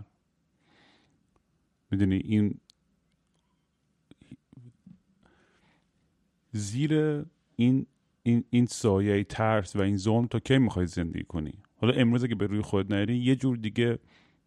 [1.91, 2.59] می‌دونی این
[6.57, 7.23] زیر
[7.55, 7.85] این
[8.23, 12.35] این این سایه ترس و این ظلم تا کی می‌خوای زندگی کنی؟ حالا امروز که
[12.35, 13.99] به روی خود نری یه جور دیگه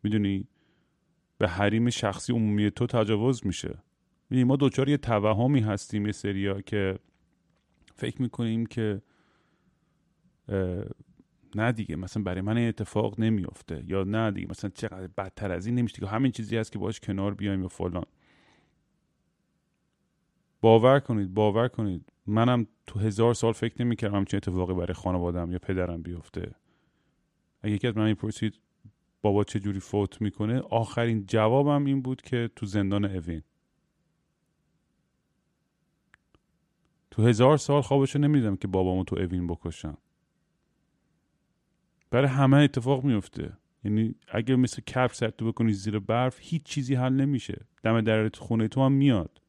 [0.02, 0.46] می‌دونی
[1.38, 3.78] به حریم شخصی عمومی تو تجاوز میشه.
[4.30, 6.98] می‌دونی ما دوچار یه توهمی هستیم یه سریا که
[7.94, 9.02] فکر می‌کنیم که
[11.54, 15.74] نه دیگه مثلا برای من اتفاق نمیافته یا نه دیگه مثلا چقدر بدتر از این
[15.74, 15.94] نمیشه.
[15.96, 18.06] دیگه همین چیزی هست که باش کنار بیایم یا فلان.
[20.60, 22.12] باور کنید باور کنید.
[22.26, 26.54] منم تو هزار سال فکر نمی‌کردم همچین اتفاقی برای خانوادم یا پدرم بیفته.
[27.62, 28.60] اگه یکی از من می‌پرسید
[29.22, 33.42] بابا چه جوری فوت می‌کنه آخرین جوابم این بود که تو زندان اوین.
[37.10, 39.98] تو هزار سال خوابشو نمیدم که بابامو تو اوین بکشم.
[42.10, 47.12] برای همه اتفاق میفته یعنی اگه مثل کف سرتو بکنی زیر برف هیچ چیزی حل
[47.12, 47.66] نمیشه.
[47.82, 49.39] دم در خونه تو هم میاد.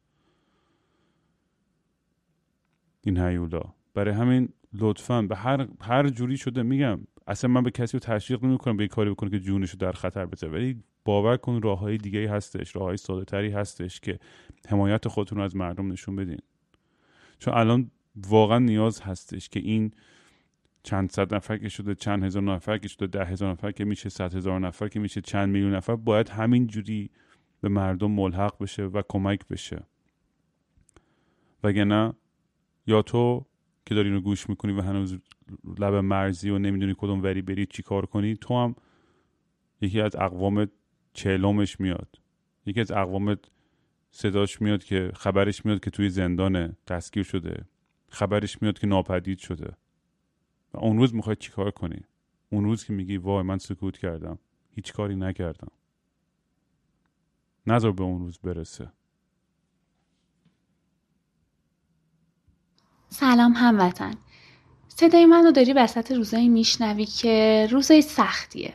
[3.04, 3.62] این هیولا.
[3.94, 8.44] برای همین لطفا به هر هر جوری شده میگم اصلا من به کسی رو تشویق
[8.44, 10.54] نمی‌کنم به کاری بکنه که جونش رو در خطر بذاره.
[10.54, 14.20] ولی باور کن راه های دیگه هستش راه های ساده تری هستش که
[14.68, 16.40] حمایت خودتون رو از مردم نشون بدین.
[17.40, 17.92] چون الان
[18.28, 19.92] واقعا نیاز هستش که این
[20.84, 24.10] چند صد نفر که شده چند هزار نفر که شده ده هزار نفر که میشه
[24.10, 27.10] صد هزار نفر که میشه چند میلیون نفر باید همین جوری
[27.62, 29.84] به مردم ملحق بشه و کمک بشه.
[31.64, 32.14] وگرنه
[32.88, 33.46] یا تو
[33.86, 35.18] که داری اینو گوش می‌کنی و هنوز
[35.80, 38.76] لب مرزی و نمی‌دونی کدوم وری بری چی کار کنی تو هم
[39.82, 40.68] یکی از اقوام
[41.14, 42.22] چهلمش میاد.
[42.66, 43.40] یکی از اقوامت
[44.12, 47.66] صداش میاد که خبرش میاد که توی زندان دستگیر شده.
[48.10, 49.78] خبرش میاد که ناپدید شده.
[50.74, 52.02] و اون روز می‌خوای چیکار کنی؟
[52.50, 54.40] اون روز که میگی وای من سکوت کردم.
[54.76, 55.72] هیچ کاری نکردم.
[57.68, 58.92] نظر به اون روز برسه.
[63.14, 64.14] سلام هموطن.
[64.88, 68.74] صدای منو داری وسط روزایی میشنوی که روزای سختیه.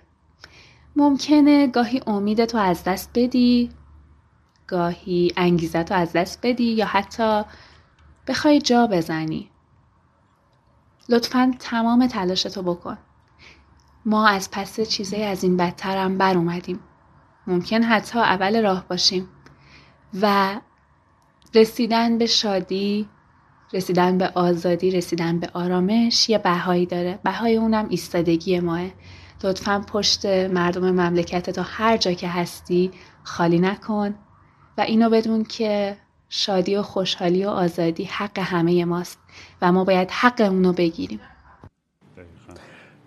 [0.96, 3.70] ممکنه گاهی امیدتو از دست بدی
[4.66, 7.42] گاهی انگیزتو از دست بدی یا حتی
[8.26, 9.50] بخوای جا بزنی.
[11.08, 12.98] لطفا تمام تلاشتو بکن.
[14.04, 16.80] ما از پس چیزای از این بدتر هم بر اومدیم
[17.46, 19.28] ممکن حتی اول راه باشیم
[20.22, 20.56] و
[21.54, 23.08] رسیدن به شادی
[23.72, 27.18] رسیدن به آزادی رسیدن به آرامش یه بهایی داره.
[27.24, 28.86] بهای اونم ایستادگی ماه.
[29.44, 32.90] لطفا پشت مردم مملکت تا هر جا که هستی
[33.22, 34.14] خالی نکن.
[34.78, 35.96] و اینو بدون که
[36.28, 39.18] شادی و خوشحالی و آزادی حق همه ماست.
[39.62, 41.20] و ما باید حق اونو بگیریم.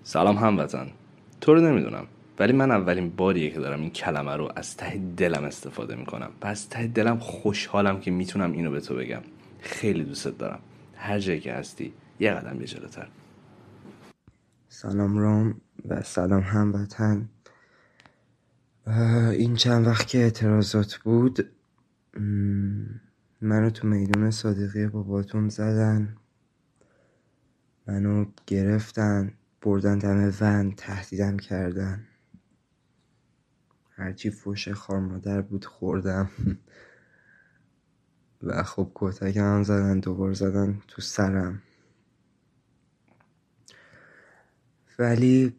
[0.04, 0.88] سلام هموطن.
[1.42, 2.08] تو رو نمی‌دونم
[2.40, 6.30] ولی من اولین باریه که دارم این کلمه رو از ته دلم استفاده می‌کنم.
[6.42, 9.22] و از ته دلم خوشحالم که می‌تونم اینو به تو بگم.
[9.60, 10.60] خیلی دوستت دارم.
[10.96, 13.08] هر جایی که هستی یه قدم یه جلوتر.
[14.70, 17.30] سلام رام و سلام هموطن.
[19.32, 21.52] این چند وقت که اعتراضات بود
[23.42, 26.16] منو تو میدون صادقی باباتون زدن.
[27.88, 32.08] منو گرفتن بردن دم ون تهدیدم کردن.
[33.90, 36.30] هرچی فوش خارمادر بود خوردم.
[38.44, 41.62] و خب کتک هم زدن دوبار زدن تو سرم.
[45.00, 45.56] ولی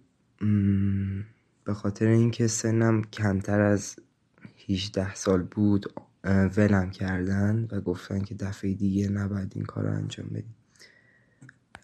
[1.65, 3.97] به خاطر اینکه سنم کمتر از
[4.69, 5.93] 18 سال بود
[6.25, 10.55] ولم کردن و گفتن که دفعه دیگه نباید این کار رو انجام بدیم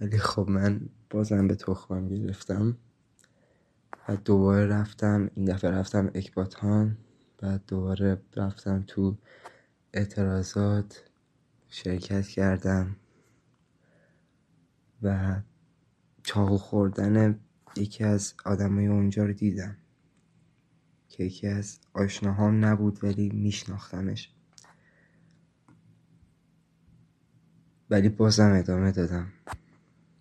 [0.00, 0.80] ولی خب من
[1.10, 2.76] بازم به تخمم گرفتم.
[4.08, 6.96] و دوباره رفتم این دفعه رفتم اکباتان
[7.38, 9.16] بعد دوباره رفتم تو
[9.96, 11.04] اعتراضات
[11.68, 12.96] شرکت کردم
[15.02, 15.36] و
[16.22, 17.40] چاقو خوردن
[17.76, 19.76] یکی از آدمای اونجا رو دیدم
[21.08, 24.32] که یکی از آشناهام نبود ولی میشناختمش.
[27.90, 29.32] ولی بازم ادامه دادم.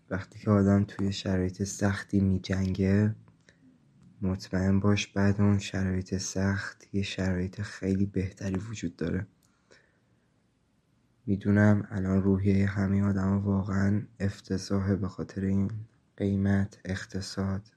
[0.10, 3.16] وقتی که آدم توی شرایط سختی می جنگه
[4.22, 9.28] مطمئن باش بعد اون شرایط سخت یه شرایط خیلی بهتری وجود داره.
[11.28, 15.72] می‌دونم الان روحیه همه آدم واقعا افتضاحه به خاطر این
[16.18, 17.72] قیمت اقتصاد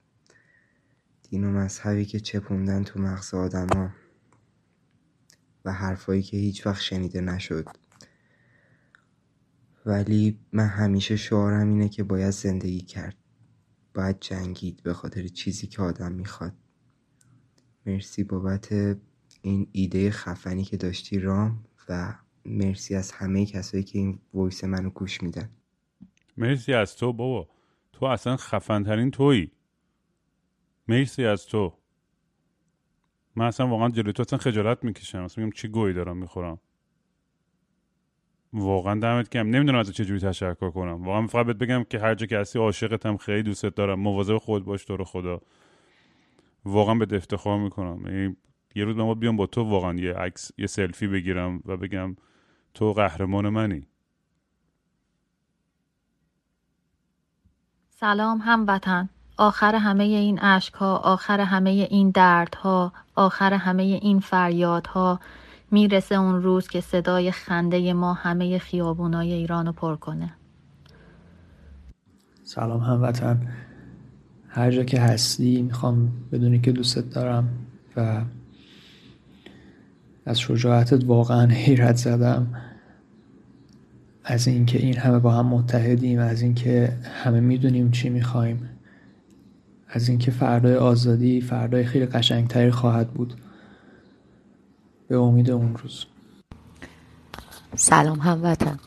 [1.23, 3.91] دین و مذهبی که چپوندن تو مغز آدما
[5.65, 7.69] و حرفایی که هیچ وقت شنیده نشد.
[9.87, 13.17] ولی من همیشه شعارم اینه که باید زندگی کرد.
[13.95, 16.55] باید جنگید به خاطر چیزی که آدم می‌خواد.
[17.87, 18.73] مرسی بابت
[19.43, 24.91] این ایده خفنی که داشتی رام و مرسی از همه کسایی که این وایس منو
[24.91, 25.51] گوش میدن.
[26.37, 27.49] مرسی از تو بابا.
[27.93, 29.51] تو اصلا خفنترین تویی.
[30.89, 31.73] مرسی از تو.
[33.37, 35.23] من اصلا واقعا جلوی تو اصلا خجالت می‌کشم.
[35.23, 36.59] اصلا میگم چی گویی دارم می‌خورم.
[38.53, 41.05] واقعا دمت کم نمی‌دونم از چجوری تشکر کنم.
[41.05, 44.01] واقعا فقط بهت بگم که هر جا که هستی عاشقتم خیلی دوستت دارم.
[44.01, 45.41] مواظب خود باش تو رو خدا.
[46.65, 48.07] واقعا به افتخار می‌کنم.
[48.07, 48.37] یعنی
[48.75, 52.17] یه روز من بیام با تو واقعا یه عکس یه سلفی بگیرم و بگم
[52.79, 53.87] تو قهرمان منی.
[57.91, 59.09] سلام هموطن.
[59.37, 65.21] آخر همه این اشکها آخر همه این دردها آخر همه این فریادها
[65.71, 70.35] می‌رسه اون روز که صدای خنده ما همه خیابونای ایران رو پر کنه.
[72.45, 73.53] سلام هموطن.
[74.49, 77.49] هر جا که هستی می‌خوام بدونی که دوستت دارم
[77.97, 78.23] و
[80.27, 82.68] از شجاعتت واقعا حیرت زدم.
[84.31, 86.93] از اینکه این همه با هم متحدیم از اینکه
[87.25, 88.69] همه می‌دونیم چی می‌خوایم.
[89.89, 93.35] از اینکه فردای آزادی فردای خیلی قشنگتری خواهد بود.
[95.09, 96.05] به امید اون روز.
[97.77, 98.79] سلام هموطن.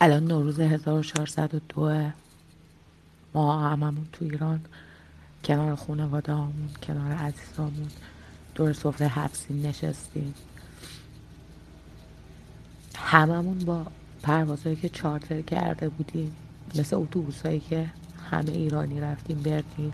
[0.00, 2.10] الان نوروز 1402
[3.34, 4.60] ما هممون تو ایران
[5.44, 7.88] کنار خانواده همون کنار عزیزامون
[8.54, 10.34] دور سفره حفظی نشستیم.
[13.14, 13.86] هممون با
[14.22, 16.36] پروازهایی که چارتر کرده بودیم
[16.74, 17.90] مثل اتوبوس هایی که
[18.30, 19.92] همه ایرانی رفتیم بردیم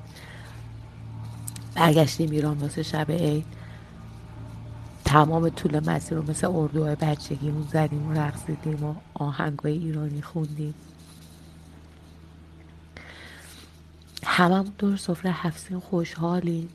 [1.75, 3.45] برگشتیم ایران واسه شب عید.
[5.05, 10.75] تمام طول مسیر رو مثل اردوهای بچگیمون زدیم و رقصیدیم و آهنگای ایرانی خوندیم.
[14.25, 16.69] هممون دور سفره هفسین خوشحالیم.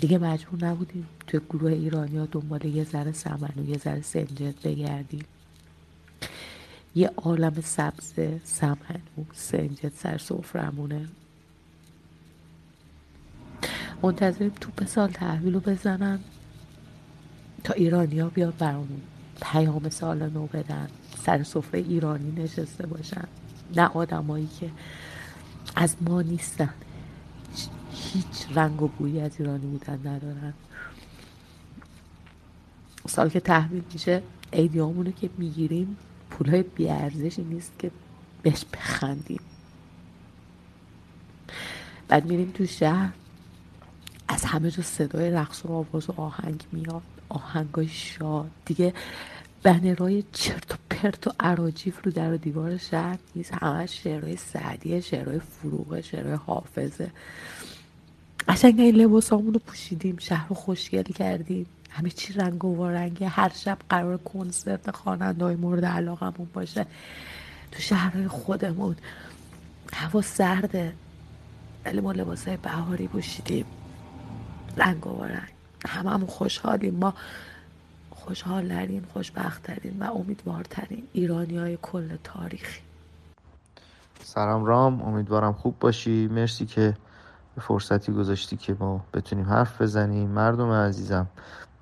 [0.00, 4.62] دیگه مجبور نبودیم توی گروه ایرانی ها دنبال یه ذره سمن و یه ذره سنجد
[4.62, 5.24] بگردیم.
[6.94, 8.74] یه عالم سبز و
[9.32, 11.08] سنجد سر سفرمونه
[14.02, 16.20] منتظریم توپ سال تحویل رو بزنن
[17.64, 19.00] تا ایرانیا بیاد برامون
[19.42, 20.88] پیام سال نو بدن
[21.24, 23.24] سر سفره ایرانی نشسته باشن.
[23.76, 24.70] نه آدمایی که
[25.76, 26.74] از ما نیستن.
[27.92, 30.54] هیچ رنگ و بویی از ایرانی بودن ندارن.
[33.08, 34.22] سال که تحویل میشه
[34.52, 35.96] ایدیامونو که می‌گیریم
[36.40, 37.90] پولهای بیارزشی نیست که
[38.42, 39.40] بهش بخندیم.
[42.08, 43.12] بعد میریم تو شهر
[44.28, 48.50] از همه جا صدای رقص و آواز و آهنگ میاد آهنگای شاد.
[48.64, 48.94] دیگه
[49.62, 53.52] بنرهای چرت و پرت و عراجیف رو در و دیوار شهر نیست.
[53.52, 57.10] همه شعرهای سعدیه شعرهای فروغه شعرهای حافظه.
[58.48, 61.66] قشنگ این لباسامون رو پوشیدیم شهر رو خوشگل کردیم.
[61.90, 63.28] همه چی رنگ و رنگه.
[63.28, 66.86] هر شب قرار کنسرت خواننده های مورد علاقمون باشه.
[67.72, 68.96] تو شهرهای خودمون.
[69.92, 70.92] هوا سرده.
[71.84, 73.66] ولی ما لباس های بهاری پوشیدیم.
[74.76, 75.52] رنگ و رنگ.
[75.86, 76.94] هممون خوشحالیم.
[76.94, 77.14] ما
[78.10, 82.80] خوشحالترین خوشبختترین و امیدوارترین ایرانی های کل تاریخی
[84.22, 85.02] سلام رام.
[85.02, 86.28] امیدوارم خوب باشی.
[86.28, 86.96] مرسی که
[87.60, 90.28] فرصتی گذاشتی که ما بتونیم حرف بزنیم.
[90.30, 91.26] مردم عزیزم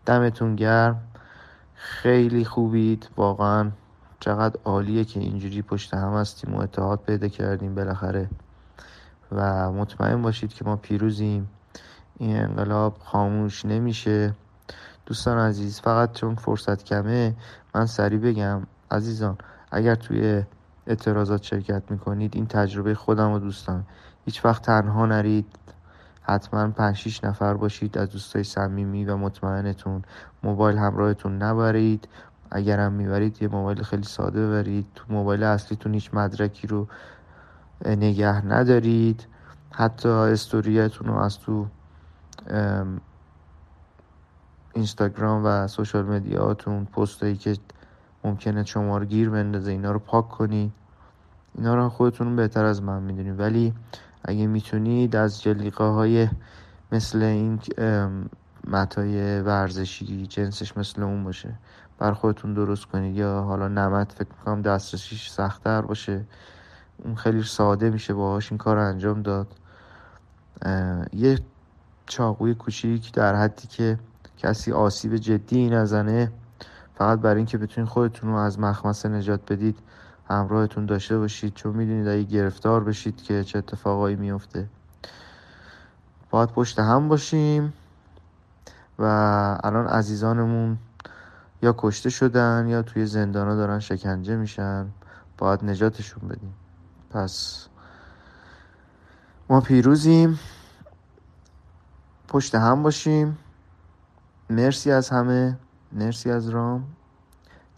[0.09, 1.01] دمتون گرم.
[1.75, 3.09] خیلی خوبید.
[3.17, 3.71] واقعا
[4.21, 8.29] چقدر عالیه که اینجوری پشت هم هستیم و اتحاد پیدا کردیم بالاخره.
[9.33, 11.49] و مطمئن باشید که ما پیروزیم.
[12.19, 14.35] این انقلاب خاموش نمیشه.
[15.07, 17.35] دوستان عزیز فقط چون فرصت کمه
[17.75, 18.63] من سریع بگم.
[18.91, 19.39] عزیزان
[19.71, 20.43] اگر توی
[20.87, 23.85] اعتراضات شرکت می‌کنید این تجربه خودم و دوستان
[24.25, 25.47] هیچ وقت تنها نرید.
[26.29, 30.03] حتما پنج شیش نفر باشید از دوستای صمیمی و مطمئنتون.
[30.43, 32.09] موبایل همراهتون نبرید.
[32.51, 34.87] اگرم می‌برید یه موبایل خیلی ساده ببرید.
[34.95, 36.87] تو موبایل اصلیتون هیچ مدرکی رو
[37.87, 39.27] نگه ندارید.
[39.71, 41.67] حتی استوریتون رو از تو
[44.75, 47.57] اینستاگرام و سوشال مدیاتون پستایی که
[48.25, 50.73] ممکنه شما رو گیر بندازه اینا رو پاک کنید.
[51.55, 53.41] اینا رو خودتون بهتر از من می‌دونید.
[53.41, 53.75] ولی
[54.25, 56.29] اگه می‌تونید از جلیقه های
[56.93, 57.61] مثل این
[58.67, 61.55] متای ورزشی جنسش مثل اون باشه.
[61.99, 63.17] بر خودتون درست کنید.
[63.17, 66.25] یا حالا نمت فکر می‌کنم دسترسیش سختتر باشه.
[67.05, 69.47] اون خیلی ساده میشه باهاش این کار انجام داد.
[71.13, 71.39] یه
[72.07, 73.99] چاقوی کوچیک در حدی که
[74.39, 76.33] کسی آسیب جدی نزنه
[76.95, 79.79] فقط برای اینکه بتونید خودتون رو از مخمسه نجات بدید.
[80.29, 81.55] همراهتون داشته باشید.
[81.55, 84.69] چون می‌دونید اگه گرفتار بشید که چه اتفاقایی میفته
[86.31, 87.73] باید پشت هم باشیم.
[88.99, 89.05] و
[89.65, 90.79] الان عزیزانمون
[91.63, 94.87] یا کشته شدن یا توی زندانا دارن شکنجه میشن.
[95.39, 96.55] باید نجاتشون بدیم.
[97.11, 97.67] پس
[99.49, 100.39] ما پیروزیم.
[102.29, 103.39] پشت هم باشیم.
[104.51, 105.59] مرسی از همه.
[105.93, 106.85] مرسی از رام.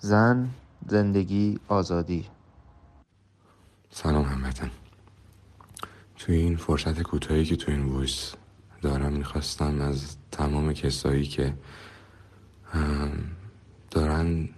[0.01, 0.49] زن
[0.87, 2.29] زندگی آزادی.
[3.93, 4.71] سلام هموطن.
[6.17, 8.35] توی این فرصت کوتاهی که توی این ویس
[8.83, 11.55] دارم می‌خواستم از تمام کسایی که
[13.91, 14.49] دارن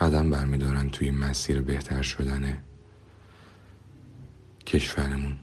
[0.00, 2.58] قدم برمیدارن توی مسیر بهتر شدن
[4.66, 5.36] کشورمون.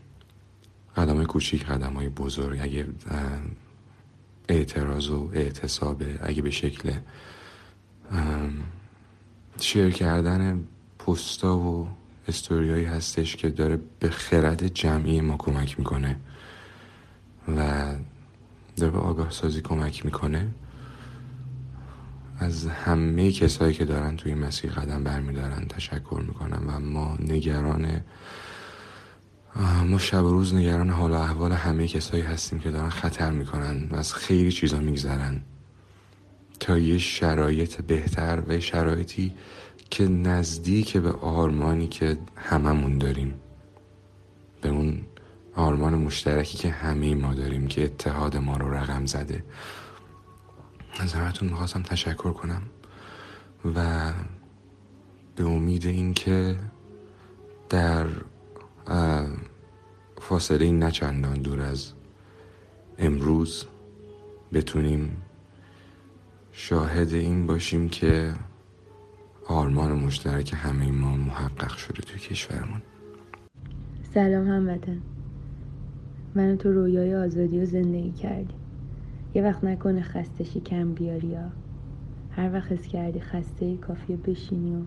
[0.97, 2.87] قدم کوچیک قدم های بزرگ اگه
[4.49, 6.91] اعتراض و اعتصابه اگه به شکل
[9.59, 10.67] شیر کردن
[10.99, 11.89] پستا و
[12.27, 16.15] استوریایی هستش که داره به خرد جمعی ما کمک می‌کنه
[17.57, 17.85] و
[18.77, 20.47] داره به آگاه سازی کمک می‌کنه.
[22.39, 28.01] از همه کسایی که دارن توی مسیر قدم برمیدارن تشکر می‌کنم و ما نگران
[29.85, 33.87] ما شب و روز نگران حال و احوال همه کسایی هستیم که دارن خطر می‌کنن
[33.91, 35.41] و از خیلی چیزا میگذرن.
[36.59, 39.33] تا یه شرایط بهتر و شرایطی
[39.89, 43.33] که نزدیک به آرمانی که هممون داریم.
[44.61, 45.01] به اون
[45.55, 49.43] آرمان مشترکی که همه ما داریم که اتحاد ما رو رقم زده.
[50.99, 52.61] از همتون می‌خواستم تشکر کنم
[53.75, 54.11] و
[55.35, 56.55] به امید اینکه
[57.69, 58.05] در
[60.21, 61.93] فاصله این نچندان دور از
[62.97, 63.65] امروز
[64.53, 65.21] بتونیم
[66.51, 68.33] شاهد این باشیم که
[69.49, 72.81] آرمان مشترک همه ما محقق شده توی کشورمون.
[74.13, 75.01] سلام هموطن.
[76.35, 78.57] من تو رویای آزادی و زندگی کردیم.
[79.35, 81.51] یه وقت نکنه خسته کم بیاری یا.
[82.31, 84.79] هر وقت حس کردی خسته ای کافیه بشینی و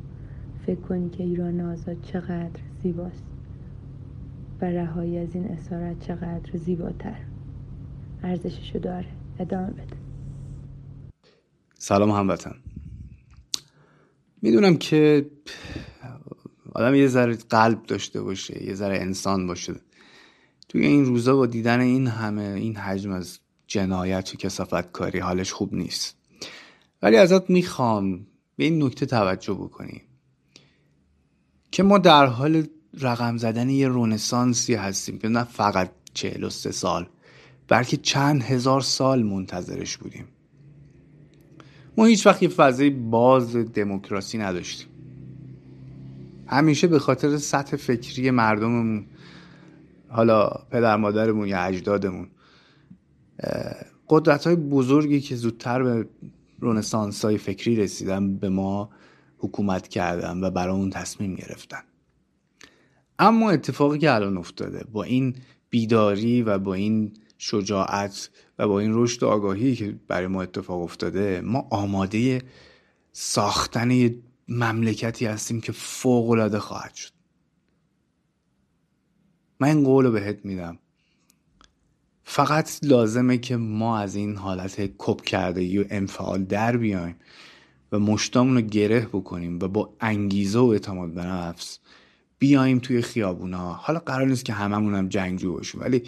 [0.67, 3.25] فکر کنی که ایران آزاد چقدر زیباست.
[4.61, 7.19] و رهایی از این اسارت چقدر زیباتر.
[8.23, 9.09] ارزششو داره.
[9.39, 9.97] ادامه بده.
[11.75, 12.55] سلام هموطن.
[14.43, 15.31] می‌دونم که
[16.75, 19.75] آدم یه ذره قلب داشته باشه یه ذره انسان باشه.
[20.69, 25.53] توی این روزا با دیدن این همه این حجم از جنایت و کسافت کاری حالش
[25.53, 26.17] خوب نیست.
[27.03, 28.27] ولی ازت می‌خوام
[28.57, 30.03] به این نکته توجه بکنی
[31.71, 32.67] که ما در حال
[33.01, 37.09] رقم زدن یه رونسانسی هستیم که نه فقط چهل و سه سال
[37.69, 40.25] بلکه چند هزار سال منتظرش بودیم.
[42.07, 44.89] هیچ وقت یه فضای باز دموکراسی نداشتیم.
[46.47, 49.07] همیشه به خاطر سطح فکری مردممون
[50.09, 52.29] حالا پدر مادرمون یا اجدادمون
[54.09, 56.09] قدرت های بزرگی که زودتر به
[56.61, 58.91] رونسانس های فکری رسیدن به ما
[59.39, 61.83] حکومت کردن و برای اون تصمیم گرفتن.
[63.19, 65.35] اما اتفاقی که الان افتاده با این
[65.71, 67.13] بیداری و با این
[67.43, 72.43] شجاعت و با این رشد آگاهی که برای ما اتفاق افتاده ما آماده
[73.13, 74.15] ساختن
[74.49, 77.11] مملکتی هستیم که فوق العاده خواهد شد.
[79.61, 80.79] من این قول رو بهت میدم.
[82.23, 87.17] فقط لازمه که ما از این حالت کپ کرده و انفعال در بیایم
[87.93, 91.79] و مشتامون رو گره بکنیم و با انگیزه و اعتماد به نفس
[92.39, 93.73] بیایم توی خیابونا.
[93.73, 96.03] حالا قرار نیست که هممون هم جنگجو باشیم ولی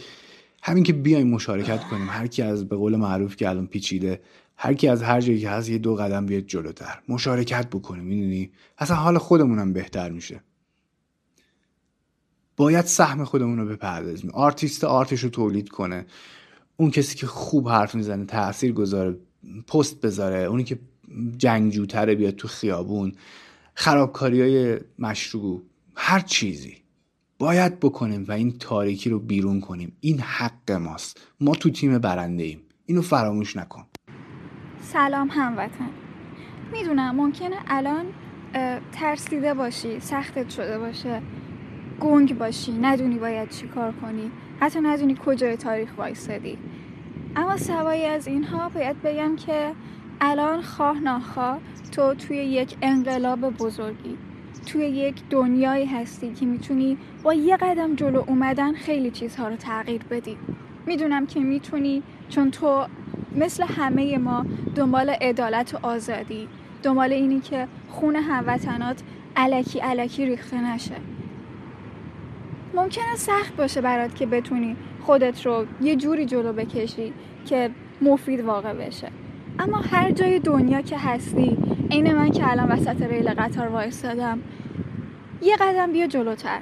[0.62, 2.08] همین که بیایم مشارکت کنیم.
[2.10, 4.20] هر کی از به قول معروف که الان پیچیده
[4.56, 6.98] هر کی از هر جایی که هست یه دو قدم بیاد جلوتر.
[7.08, 10.40] مشارکت بکنیم می‌دونی؟ اصلا حال خودمون هم بهتر میشه.
[12.56, 14.30] باید سهم خودمون رو بپردازیم.
[14.30, 16.06] آرتیست art ش رو تولید کنه.
[16.76, 19.16] اون کسی که خوب حرف می‌زنه تاثیر گذاره
[19.68, 20.38] پست بذاره.
[20.38, 20.78] اونی که
[21.36, 23.12] جنگجوتره بیاد تو خیابون.
[23.74, 25.62] خرابکاری های مشروع.
[25.94, 26.81] هر چیزی.
[27.42, 29.96] باید بکنیم و این تاریکی رو بیرون کنیم.
[30.00, 31.20] این حق ماست.
[31.40, 32.60] ما تو تیم برنده ایم.
[32.86, 33.84] اینو فراموش نکن.
[34.80, 35.90] سلام هموطن.
[36.72, 38.04] می‌دونم ممکنه الان
[38.92, 41.22] ترسیده باشی سختت شده باشه.
[42.00, 44.30] گنگ باشی ندونی باید چی کار کنی.
[44.60, 46.58] حتی ندونی کجای تاریخ وایستادی
[47.36, 49.72] اما سوایی از اینها باید بگم که
[50.20, 51.58] الان خواه ناخواه
[51.92, 54.18] تو توی یک انقلاب بزرگی.
[54.66, 60.02] توی یک دنیایی هستی که می‌تونی با یه قدم جلو اومدن خیلی چیزها رو تغییر
[60.10, 60.36] بدی.
[60.86, 62.86] می‌دونم که می‌تونی چون تو
[63.36, 66.48] مثل همه ما دنبال عدالت و آزادی
[66.82, 69.02] دنبال اینی که خون هموطنات
[69.36, 70.96] علکی علکی ریخته نشه.
[72.74, 77.12] ممکنه سخت باشه برات که بتونی خودت رو یه جوری جلو بکشی
[77.46, 77.70] که
[78.02, 79.08] مفید واقع بشه.
[79.58, 81.56] اما هر جای دنیا که هستی
[81.90, 84.38] عین من که الان وسط ریل قطار وایستادم
[85.42, 86.60] یه قدم بیا جلوتر.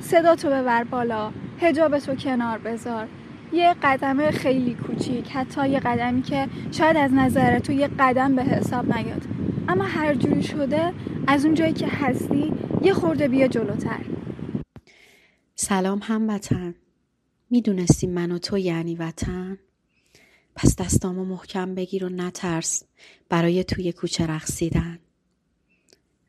[0.00, 3.08] صدا تو ببر بالا هجاب تو کنار بذار.
[3.52, 8.42] یه قدم خیلی کوچیک حتی یه قدمی که شاید از نظر تو یه قدم به
[8.44, 9.22] حساب نیاد.
[9.68, 10.92] اما هر جوری شده
[11.26, 14.00] از اون جایی که هستی یه خورده بیا جلوتر.
[15.54, 16.74] سلام هموطن.
[17.50, 19.58] می‌دونستی من و تو یعنی وطن؟
[20.56, 22.82] پس دستامو محکم بگیر و نترس.
[23.28, 24.98] برای توی کوچه رقصیدن.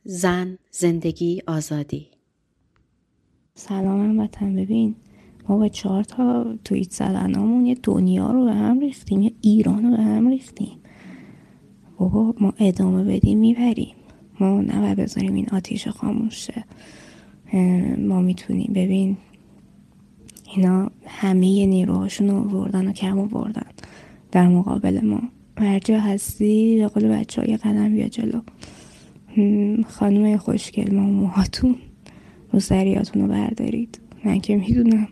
[0.04, 2.08] زن زندگی آزادی.
[3.56, 4.96] سلام هموطن ببین
[5.50, 9.98] ما با چهار تا توییت زدنامون یه دنیا رو به هم ریختیم یه ایران رو
[9.98, 10.80] به هم ریختیم.
[11.98, 13.96] بابا ما ادامه بدیم می‌بریم.
[14.40, 16.66] ما نباید بذاریم این آتیش خاموشه
[17.98, 18.74] ما می‌تونیم.
[18.74, 19.18] ببین
[20.56, 23.66] اینا همه نیروهاشون رو بردن و کم بردن
[24.38, 25.22] در مقابل ما.
[25.58, 28.42] هر هستی به قول بچه های قدم بیا جلو.
[29.90, 31.76] خانم خوشگل ما موهاتون
[32.54, 34.00] رو سریاتون رو بردارید.
[34.26, 35.08] من که می‌دونم.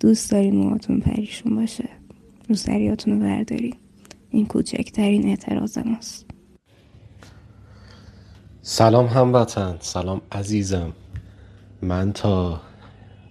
[0.00, 1.88] دوست دارین موهاتون پریشون باشه.
[2.48, 3.76] رو سریاتون رو بردارید.
[4.30, 6.26] این کوچکترین اعتراض ماست.
[8.62, 9.76] سلام هموطن.
[9.80, 10.92] سلام عزیزم.
[11.82, 12.60] من تا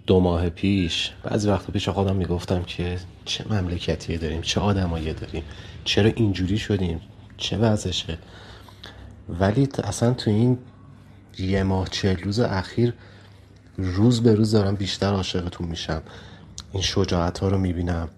[0.08, 5.43] دو ماه پیش بعضی وقتا پیش خودم می‌گفتم که چه مملکتیه داریم چه آدمایی داریم
[5.84, 7.02] چرا اینجوری شدیم
[7.38, 8.18] چه وضعشه.
[9.30, 10.58] ولی اصلا تو این
[11.39, 12.93] یه ماه چه روز اخیر
[13.78, 16.02] روز به روز دارم بیشتر عاشقتون میشم.
[16.72, 18.10] این شجاعت ها رو می‌بینم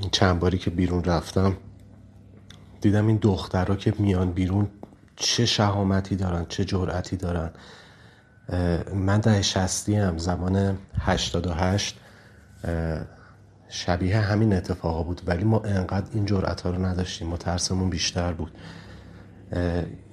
[0.00, 1.56] این چند باری که بیرون رفتم
[2.80, 4.68] دیدم این دخترها که میان بیرون
[5.16, 7.50] چه شهامتی دارن چه جرأتی دارن.
[8.94, 12.00] من ده شستی هم زمان 88
[13.68, 15.20] شبیه همین اتفاقا بود.
[15.26, 17.28] ولی ما انقدر این جرأت ها رو نداشتیم.
[17.28, 18.52] ما ترسمون بیشتر بود.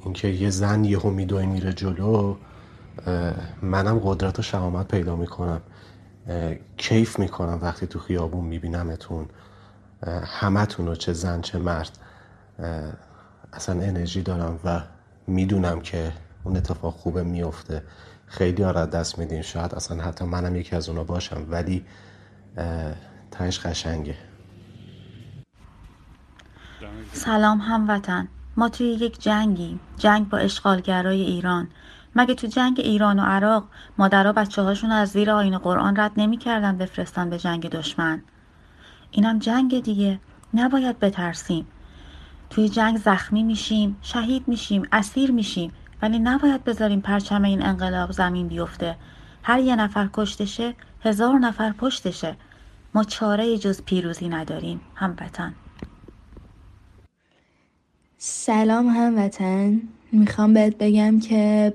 [0.03, 2.35] اینکه یه زن یهو میدوی میره جلو
[3.61, 5.61] منم قدرت و شهامت پیدا می‌کنم.
[6.77, 9.25] کیف می‌کنم وقتی تو خیابون میبینمتون.
[10.25, 11.97] همتون رو چه زن چه مرد.
[13.53, 14.81] اصلا انرژی دارم و
[15.27, 16.11] می‌دونم که
[16.43, 17.83] اون اتفاق خوبه میفته
[18.28, 19.41] خیلی ها دست میدین.
[19.41, 21.86] شاید اصلا حتی منم یکی از اونا باشم ولی
[23.32, 24.15] تهش قشنگه.
[27.11, 28.28] سلام هموطن.
[28.57, 29.80] ما توی یک جنگیم.
[29.97, 31.67] جنگ با اشغالگرای ایران.
[32.15, 33.67] مگه تو جنگ ایران و عراق
[33.97, 38.23] مادرها بچه هاشون از زیر آین قرآن رد نمی‌کردن بفرستن به جنگ دشمن؟
[39.11, 40.19] اینم جنگ دیگه.
[40.53, 41.67] نباید بترسیم.
[42.49, 45.71] توی جنگ زخمی میشیم شهید میشیم اسیر میشیم.
[46.01, 48.95] ولی نباید بذاریم پرچم این انقلاب زمین بیفته.
[49.43, 50.73] هر یه نفر کشتشه
[51.03, 52.35] هزار نفر پشتشه.
[52.93, 55.53] ما چاره جز پیروزی نداریم هموطن.
[58.17, 59.81] سلام هموطن.
[60.11, 61.73] می‌خوام بهت بگم که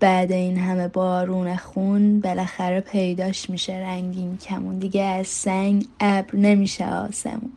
[0.00, 4.78] بعد این همه بارون خون بالاخره پیداش میشه رنگین کمون.
[4.78, 7.52] دیگه از سنگ ابر نمیشه آسمون.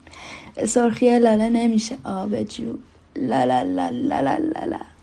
[0.68, 2.78] سرخی لاله نمیشه آب جو
[3.16, 4.95] لا لا لا لا لا لا.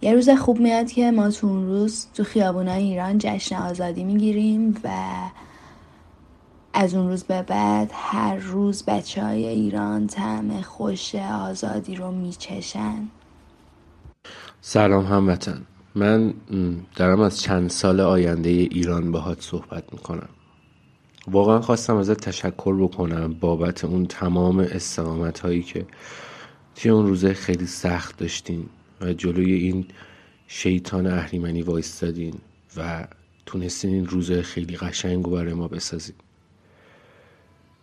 [0.00, 4.80] یه روز خوب میاد که ما تو اون روز تو خیابونای ایران جشن آزادی می‌گیریم
[4.84, 4.90] و
[6.72, 13.08] از اون روز به بعد هر روز بچه های ایران طعم خوش آزادی رو میچشن.
[14.60, 15.62] سلام هموطن.
[15.94, 16.34] من
[16.96, 20.28] دارم از چند سال آینده ایران باهات صحبت می‌کنم.
[21.30, 25.86] واقعا خواستم ازت تشکر بکنم بابت اون تمام استقامت هایی که
[26.74, 28.66] توی اون روزه خیلی سخت داشتین
[29.00, 29.86] و جلوی این
[30.46, 32.34] شیطان اهریمنی وایستادین
[32.76, 33.06] و
[33.46, 36.14] تونستین این روزه خیلی قشنگ و برای ما بسازین.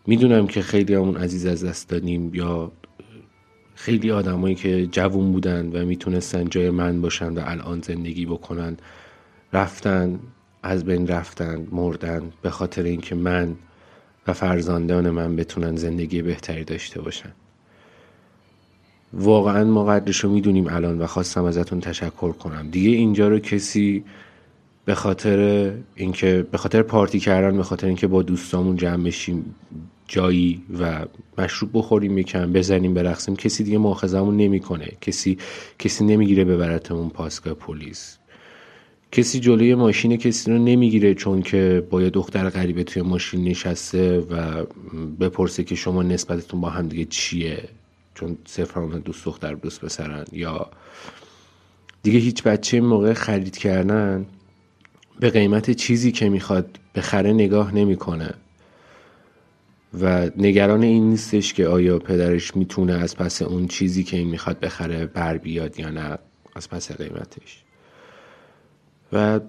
[0.08, 2.72] می‌دونم که خیلی همون عزیز از دست دادیم یا
[3.76, 8.78] خیلی آدمایی که جوون بودن و می‌تونستن جای من باشن و الان زندگی بکنن
[9.54, 10.20] رفتن
[10.64, 13.56] از بین رفتن مردن به خاطر اینکه من
[14.28, 17.32] و فرزندان من بتونن زندگی بهتری داشته باشن.
[19.14, 22.70] واقعا ما قدرش رو می‌دونیم الان و خواستم ازتون تشکر کنم.
[22.72, 24.04] دیگه اینجا رو کسی
[24.86, 29.56] به خاطر اینکه به خاطر پارتی کردن به خاطر اینکه با دوستامون جمع بشیم
[30.08, 31.06] جایی و
[31.38, 34.88] مشروب بخوریم یکم بزنیم برقصیم کسی دیگه مؤاخذمون نمی‌کنه.
[35.02, 35.38] کسی
[35.80, 38.18] کسی نمی‌گیره ببرتمون پاسگاه پلیس.
[39.12, 44.20] کسی جلوی ماشین کسی رو نمی‌گیره چون که با یه دختر غریبه توی ماشین نشسته
[44.20, 44.66] و
[45.20, 47.70] بپرسه که شما نسبتتون با هم دیگه چیه.
[48.16, 50.70] چون صفر دوست دختر دوست پسرن یا
[52.04, 54.26] دیگه هیچ بچه موقع خرید کردن
[55.20, 58.34] به قیمت چیزی که می‌خواد بخره نگاه نمی‌کنه.
[60.02, 64.60] و نگران این نیستش که آیا پدرش می‌تونه از پس اون چیزی که این می‌خواد
[64.60, 66.18] بخره بر بیاد یا نه
[66.56, 67.64] از پس قیمتش.
[69.14, 69.40] و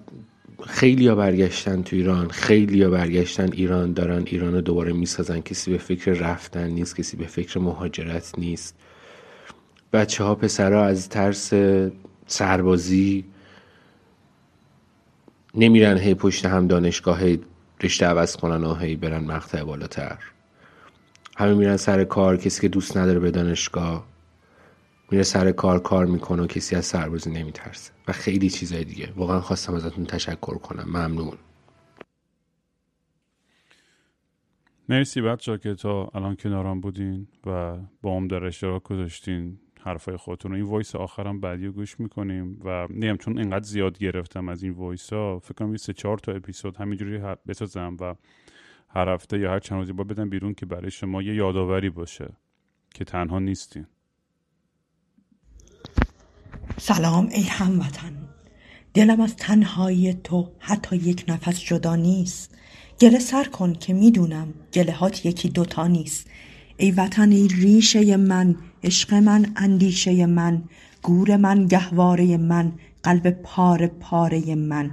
[0.67, 5.41] خیلی ها برگشتن تو ایران خیلی ها برگشتن ایران دارن ایران رو دوباره می‌سازن.
[5.41, 8.75] کسی به فکر رفتن نیست کسی به فکر مهاجرت نیست.
[9.93, 11.53] بچه ها پسرها از ترس
[12.27, 13.25] سربازی
[15.55, 17.19] نمیرن هی پشت هم دانشگاه
[17.83, 20.17] رشته عوض کنن و هی برن مقطع بالاتر.
[21.37, 24.05] همه میرن سر کار کسی که دوست نداره به دانشگاه.
[25.11, 27.91] میره سر کار کار می‌کنه و کسی از سربازی نمیترسه.
[28.07, 29.13] و خیلی چیزای دیگه.
[29.15, 30.83] واقعا خواستم ازتون تشکر کنم.
[30.87, 31.37] ممنون.
[34.89, 40.53] مرسی بچه که تا الان کنارم بودین و با هم در اشتراک گذاشتین حرفای خودتون
[40.53, 45.13] این voice آخرم بعدی گوش می‌کنیم و نیم چون اینقدر زیاد گرفتم از این voice
[45.13, 48.15] ها فکر کنم سه چهار تا اپیزود همینجوری بسازم و
[48.89, 52.29] هر هفته یا هر چند روزی با بدم بیرون که برای شما یه یادآوری باشه
[52.93, 53.87] که تنها نیستین.
[56.81, 58.11] سلام ای هموطن.
[58.93, 62.55] دلم از تنهایی تو حتی یک نفس جدا نیست.
[62.99, 66.27] گله سر کن که می‌دونم گله هات یکی دوتا نیست.
[66.77, 70.63] ای وطن ای ریشه من عشق من اندیشه من
[71.03, 72.71] گور من گهواره من
[73.03, 74.91] قلب پاره پاره من.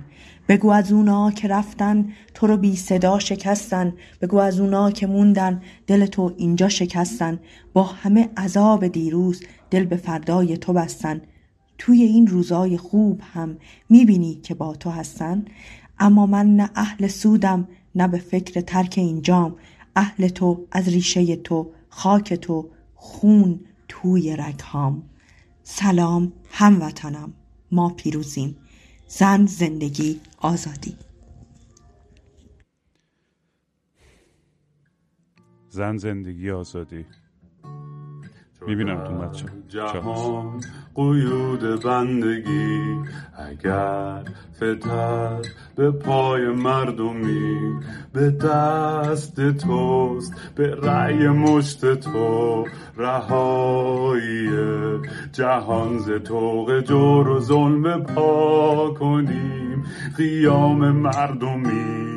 [0.49, 3.95] بگو از اونا که رفتن تو رو بی صدا شکستن.
[4.21, 7.41] بگو از اونا که موندن دل تو اینجا شکستن.
[7.73, 11.21] با همه عذاب دیروز دل به فردای تو بستن.
[11.79, 13.59] توی این روزای خوب هم
[13.89, 15.45] می‌بینی که با تو هستن.
[15.99, 19.57] اما من نه اهل سودم نه به فکر ترک این جام.
[19.97, 25.03] اهل تو از ریشه تو خاک تو خون توی رگهام.
[25.63, 27.33] سلام هموطنم
[27.73, 28.57] ما پیروزیم.
[29.09, 30.97] زن زندگی آزادی.
[35.69, 37.05] زن زندگی آزادی.
[38.67, 40.61] می‌بینم تو بچه جهان
[40.95, 42.99] قیود بندگی.
[43.51, 44.23] اگر
[44.57, 45.43] فتر
[45.77, 47.75] به پای مردمی
[48.13, 52.65] به دست توست به رأی مشت تو
[52.97, 54.51] رهایی
[55.33, 59.85] جهان ز توق جور و ظلم پا کنیم.
[60.17, 62.14] قیام مردمی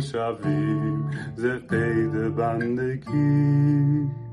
[0.00, 4.29] شویم ز قید بندگی.